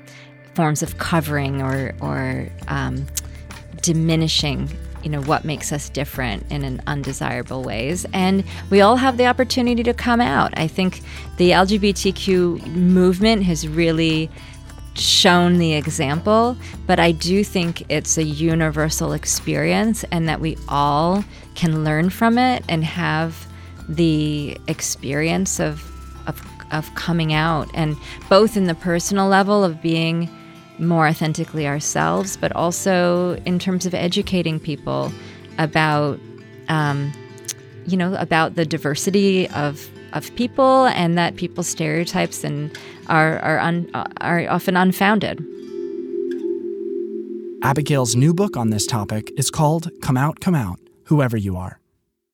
forms 0.57 0.83
of 0.83 0.97
covering 0.97 1.61
or 1.61 1.93
or 2.01 2.49
um, 2.67 3.05
diminishing 3.81 4.69
you 5.03 5.09
know 5.09 5.21
what 5.21 5.45
makes 5.45 5.71
us 5.71 5.89
different 5.89 6.45
in 6.51 6.65
an 6.65 6.81
undesirable 6.87 7.63
ways. 7.63 8.05
And 8.11 8.43
we 8.69 8.81
all 8.81 8.97
have 8.97 9.15
the 9.17 9.27
opportunity 9.27 9.83
to 9.83 9.93
come 9.93 10.19
out. 10.19 10.51
I 10.57 10.67
think 10.67 11.01
the 11.37 11.51
lgbtq 11.51 12.65
movement 12.75 13.43
has 13.43 13.67
really 13.67 14.29
shown 14.95 15.59
the 15.59 15.75
example, 15.75 16.57
but 16.87 16.99
I 16.99 17.11
do 17.11 17.43
think 17.43 17.83
it's 17.89 18.17
a 18.17 18.23
universal 18.23 19.13
experience 19.13 20.03
and 20.11 20.27
that 20.27 20.41
we 20.41 20.57
all 20.67 21.23
can 21.55 21.83
learn 21.83 22.09
from 22.09 22.37
it 22.37 22.65
and 22.67 22.83
have 22.83 23.47
the 23.87 24.57
experience 24.67 25.59
of, 25.59 25.83
of, 26.27 26.41
of 26.71 26.93
coming 26.95 27.31
out. 27.31 27.69
And 27.75 27.95
both 28.27 28.57
in 28.57 28.65
the 28.65 28.75
personal 28.75 29.27
level 29.27 29.63
of 29.63 29.81
being 29.81 30.29
more 30.79 31.07
authentically 31.07 31.67
ourselves, 31.67 32.37
but 32.37 32.51
also 32.55 33.35
in 33.45 33.59
terms 33.59 33.85
of 33.85 33.93
educating 33.93 34.59
people 34.59 35.11
about, 35.57 36.19
um, 36.69 37.11
you 37.85 37.97
know, 37.97 38.13
about 38.15 38.55
the 38.55 38.65
diversity 38.65 39.47
of 39.49 39.89
of 40.13 40.33
people 40.35 40.85
and 40.85 41.17
that 41.17 41.35
people's 41.35 41.67
stereotypes 41.67 42.43
and 42.43 42.77
are 43.07 43.39
are, 43.39 43.59
un, 43.59 43.89
are 44.21 44.47
often 44.49 44.77
unfounded. 44.77 45.45
Abigail's 47.63 48.15
new 48.15 48.33
book 48.33 48.55
on 48.55 48.69
this 48.69 48.85
topic 48.85 49.31
is 49.35 49.49
called 49.49 49.89
Come 50.01 50.15
Out, 50.15 50.39
Come 50.39 50.55
Out, 50.55 50.79
Whoever 51.05 51.35
You 51.35 51.57
Are. 51.57 51.79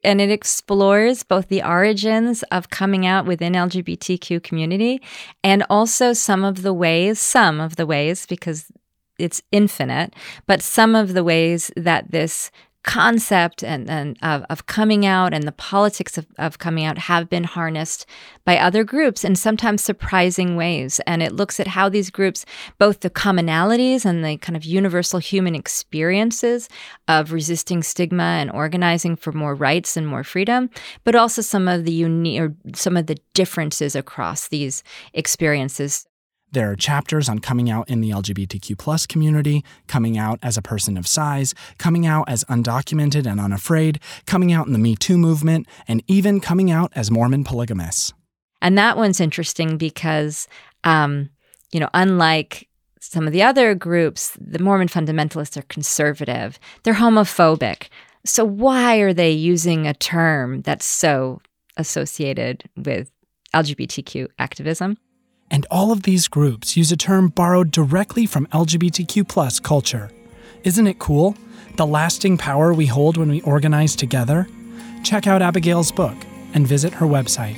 And 0.04 0.20
it 0.20 0.30
explores 0.30 1.24
both 1.24 1.48
the 1.48 1.64
origins 1.64 2.44
of 2.52 2.70
coming 2.70 3.06
out 3.06 3.26
within 3.26 3.54
LGBTQ 3.54 4.44
community 4.44 5.02
and 5.44 5.66
also 5.70 6.14
some 6.14 6.44
of 6.44 6.62
the 6.62 6.74
ways, 6.74 7.20
some 7.20 7.60
of 7.62 7.78
the 7.78 7.86
ways, 7.86 8.26
because 8.26 8.72
it's 9.20 9.42
infinite, 9.52 10.14
but 10.48 10.62
some 10.62 10.96
of 10.96 11.14
the 11.14 11.24
ways 11.24 11.72
that 11.78 12.12
this 12.12 12.52
concept 12.84 13.64
and, 13.64 13.90
and 13.90 14.18
of, 14.22 14.46
of 14.50 14.66
coming 14.68 15.06
out 15.06 15.34
and 15.34 15.48
the 15.48 15.52
politics 15.54 16.18
of, 16.18 16.28
of 16.38 16.60
coming 16.60 16.86
out 16.86 16.98
have 16.98 17.30
been 17.30 17.46
harnessed 17.46 18.06
by 18.46 18.58
other 18.58 18.84
groups 18.84 19.24
in 19.24 19.36
sometimes 19.36 19.82
surprising 19.82 20.56
ways. 20.56 21.00
And 21.08 21.24
it 21.24 21.32
looks 21.32 21.60
at 21.60 21.68
how 21.68 21.90
these 21.90 22.10
groups, 22.10 22.46
both 22.78 23.00
the 23.00 23.10
commonalities 23.10 24.06
and 24.06 24.24
the 24.24 24.38
kind 24.38 24.58
of 24.58 24.66
universal 24.66 25.20
human 25.20 25.56
experiences 25.56 26.68
of 27.08 27.32
resisting 27.32 27.84
stigma 27.84 28.24
and 28.24 28.52
organizing 28.52 29.16
for 29.16 29.32
more 29.32 29.56
rights 29.56 29.96
and 29.96 30.06
more 30.06 30.24
freedom, 30.24 30.70
but 31.04 31.16
also 31.16 31.42
some 31.42 31.68
of 31.68 31.86
the 31.86 31.94
unique 31.94 32.42
or 32.42 32.54
some 32.76 32.98
of 32.98 33.08
the 33.08 33.18
differences 33.34 33.96
across 33.96 34.50
these 34.50 34.84
experiences. 35.14 36.06
There 36.54 36.70
are 36.70 36.76
chapters 36.76 37.30
on 37.30 37.40
coming 37.40 37.72
out 37.72 37.90
in 37.90 38.00
the 38.02 38.12
LGBTQ 38.12 38.78
plus 38.78 39.08
community, 39.08 39.66
coming 39.88 40.20
out 40.20 40.38
as 40.44 40.56
a 40.56 40.62
person 40.62 40.98
of 40.98 41.08
size, 41.08 41.56
coming 41.80 42.06
out 42.06 42.30
as 42.30 42.44
undocumented 42.44 43.26
and 43.26 43.40
unafraid, 43.40 44.00
coming 44.28 44.54
out 44.54 44.68
in 44.68 44.74
the 44.74 44.78
Me 44.78 44.96
Too 44.96 45.18
movement, 45.18 45.68
and 45.88 46.04
even 46.08 46.40
coming 46.40 46.70
out 46.70 46.94
as 46.96 47.10
Mormon 47.10 47.44
polygamists. 47.44 48.14
And 48.62 48.78
that 48.78 48.98
one's 48.98 49.20
interesting 49.20 49.78
because, 49.78 50.48
um, 50.84 51.32
you 51.72 51.80
know, 51.80 51.90
unlike 51.96 52.70
some 53.00 53.26
of 53.26 53.34
the 53.34 53.42
other 53.42 53.74
groups, 53.74 54.38
the 54.40 54.60
Mormon 54.60 54.90
fundamentalists 54.90 55.58
are 55.58 55.64
conservative, 55.64 56.60
they're 56.84 56.94
homophobic. 56.94 57.88
So, 58.26 58.46
why 58.46 58.98
are 58.98 59.12
they 59.12 59.32
using 59.32 59.88
a 59.88 59.96
term 59.96 60.62
that's 60.62 60.86
so 60.86 61.42
associated 61.78 62.70
with 62.78 63.12
LGBTQ 63.56 64.28
activism? 64.38 65.00
And 65.54 65.66
all 65.70 65.92
of 65.92 66.02
these 66.02 66.28
groups 66.28 66.76
use 66.76 66.92
a 66.92 66.98
term 66.98 67.28
borrowed 67.28 67.70
directly 67.70 68.26
from 68.26 68.48
LGBTQ 68.48 69.62
culture. 69.62 70.10
Isn't 70.64 70.88
it 70.88 70.98
cool? 70.98 71.38
The 71.76 71.86
lasting 71.86 72.40
power 72.40 72.74
we 72.74 72.88
hold 72.88 73.18
when 73.18 73.30
we 73.30 73.42
organize 73.42 73.96
together? 73.96 74.48
Check 75.04 75.28
out 75.28 75.44
Abigail's 75.44 75.92
book 75.92 76.16
and 76.56 76.66
visit 76.66 76.92
her 76.94 77.06
website. 77.06 77.56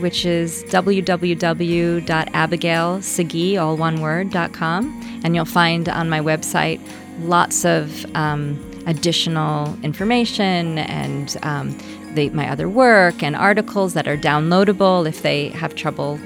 Which 0.00 0.24
is 0.24 0.64
www.abigailsaguy, 0.68 3.60
all 3.60 3.76
one 3.76 4.00
word, 4.00 4.32
.com. 4.54 5.20
And 5.22 5.34
you'll 5.34 5.44
find 5.44 5.86
on 5.90 6.08
my 6.08 6.20
website 6.20 6.80
lots 7.20 7.66
of 7.66 8.06
um, 8.16 8.58
additional 8.86 9.78
information 9.82 10.78
and 10.78 11.36
um, 11.42 11.76
the, 12.14 12.30
my 12.30 12.48
other 12.48 12.70
work 12.70 13.22
and 13.22 13.36
articles 13.36 13.92
that 13.92 14.08
are 14.08 14.16
downloadable 14.16 15.06
if 15.06 15.20
they 15.20 15.50
have 15.50 15.74
trouble 15.74 16.18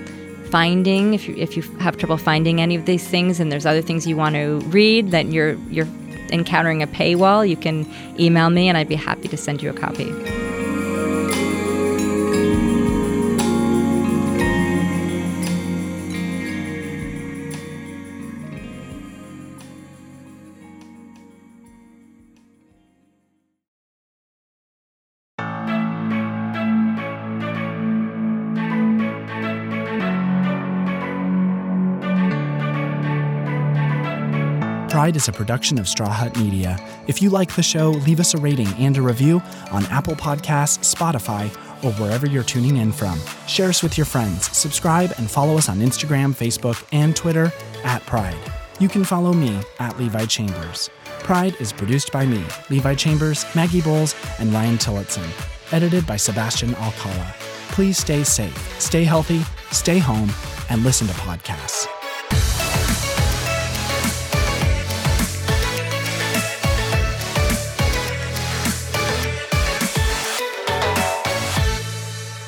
finding 0.53 1.15
if 1.15 1.27
you 1.27 1.35
if 1.37 1.57
you 1.57 1.63
have 1.81 1.97
trouble 1.97 2.19
finding 2.19 2.61
any 2.61 2.77
of 2.77 2.85
these 2.85 3.09
things 3.09 3.41
and 3.41 3.51
there's 3.51 3.65
other 3.65 3.81
things 3.81 4.07
you 4.07 4.17
want 4.17 4.35
to 4.35 4.61
read 4.69 5.11
that 5.11 5.27
you're 5.27 5.55
you're 5.71 5.89
encountering 6.31 6.83
a 6.83 6.87
paywall, 6.87 7.49
you 7.49 7.57
can 7.57 7.87
email 8.21 8.51
me 8.51 8.69
and 8.69 8.77
I'd 8.77 8.89
be 8.89 8.95
happy 8.95 9.29
to 9.29 9.37
send 9.37 9.63
you 9.63 9.71
a 9.71 9.75
copy. 9.75 10.42
Pride 34.93 35.17
is 35.17 35.27
a 35.27 35.33
production 35.33 35.79
of 35.79 35.89
Straw 35.89 36.11
Hut 36.11 36.37
Media. 36.37 36.79
If 37.07 37.23
you 37.23 37.31
like 37.31 37.57
the 37.57 37.63
show, 37.63 37.93
leave 37.93 38.21
us 38.21 38.35
a 38.35 38.37
rating 38.37 38.69
and 38.75 38.95
a 38.99 39.01
review 39.01 39.41
on 39.71 39.87
Apple 39.87 40.15
Podcasts, 40.15 40.95
Spotify, 40.95 41.49
or 41.83 41.93
wherever 41.93 42.27
you're 42.27 42.43
tuning 42.43 42.77
in 42.77 42.93
from. 42.93 43.19
Share 43.47 43.71
us 43.71 43.83
with 43.83 43.97
your 43.97 44.05
friends, 44.05 44.55
subscribe, 44.55 45.11
and 45.17 45.31
follow 45.31 45.57
us 45.57 45.71
on 45.71 45.79
Instagram, 45.79 46.35
Facebook, 46.35 46.87
and 46.93 47.17
Twitter 47.17 47.51
at 47.85 48.03
Pride. 48.03 48.37
You 48.81 48.89
can 48.91 49.03
follow 49.03 49.33
me 49.33 49.59
at 49.79 49.99
Levi 49.99 50.27
Chambers. 50.27 50.91
Pride 51.21 51.57
is 51.59 51.73
produced 51.73 52.13
by 52.13 52.27
me, 52.27 52.45
Levi 52.69 52.95
Chambers, 52.95 53.47
Maggie 53.55 53.81
Boles, 53.81 54.15
and 54.39 54.53
Ryan 54.53 54.77
Tillotson. 54.77 55.27
Edited 55.71 56.07
by 56.07 56.19
Sebastian 56.19 56.75
Alcala. 56.75 57.35
Please 57.71 57.97
stay 57.97 58.25
safe, 58.25 58.79
stay 58.79 59.05
healthy, 59.05 59.41
stay 59.71 59.99
home, 59.99 60.31
and 60.69 60.85
listen 60.85 61.07
to 61.07 61.15
podcasts. 61.15 61.89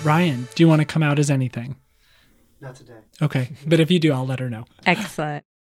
Ryan, 0.04 0.48
do 0.54 0.62
you 0.62 0.68
want 0.68 0.80
to 0.80 0.84
come 0.84 1.02
out 1.02 1.18
as 1.18 1.30
anything? 1.30 1.76
Not 2.60 2.76
today. 2.76 2.98
Okay. 3.22 3.50
But 3.66 3.80
if 3.80 3.90
you 3.90 3.98
do, 3.98 4.12
I'll 4.12 4.26
let 4.26 4.38
her 4.40 4.50
know. 4.50 4.64
Excellent. 4.86 5.44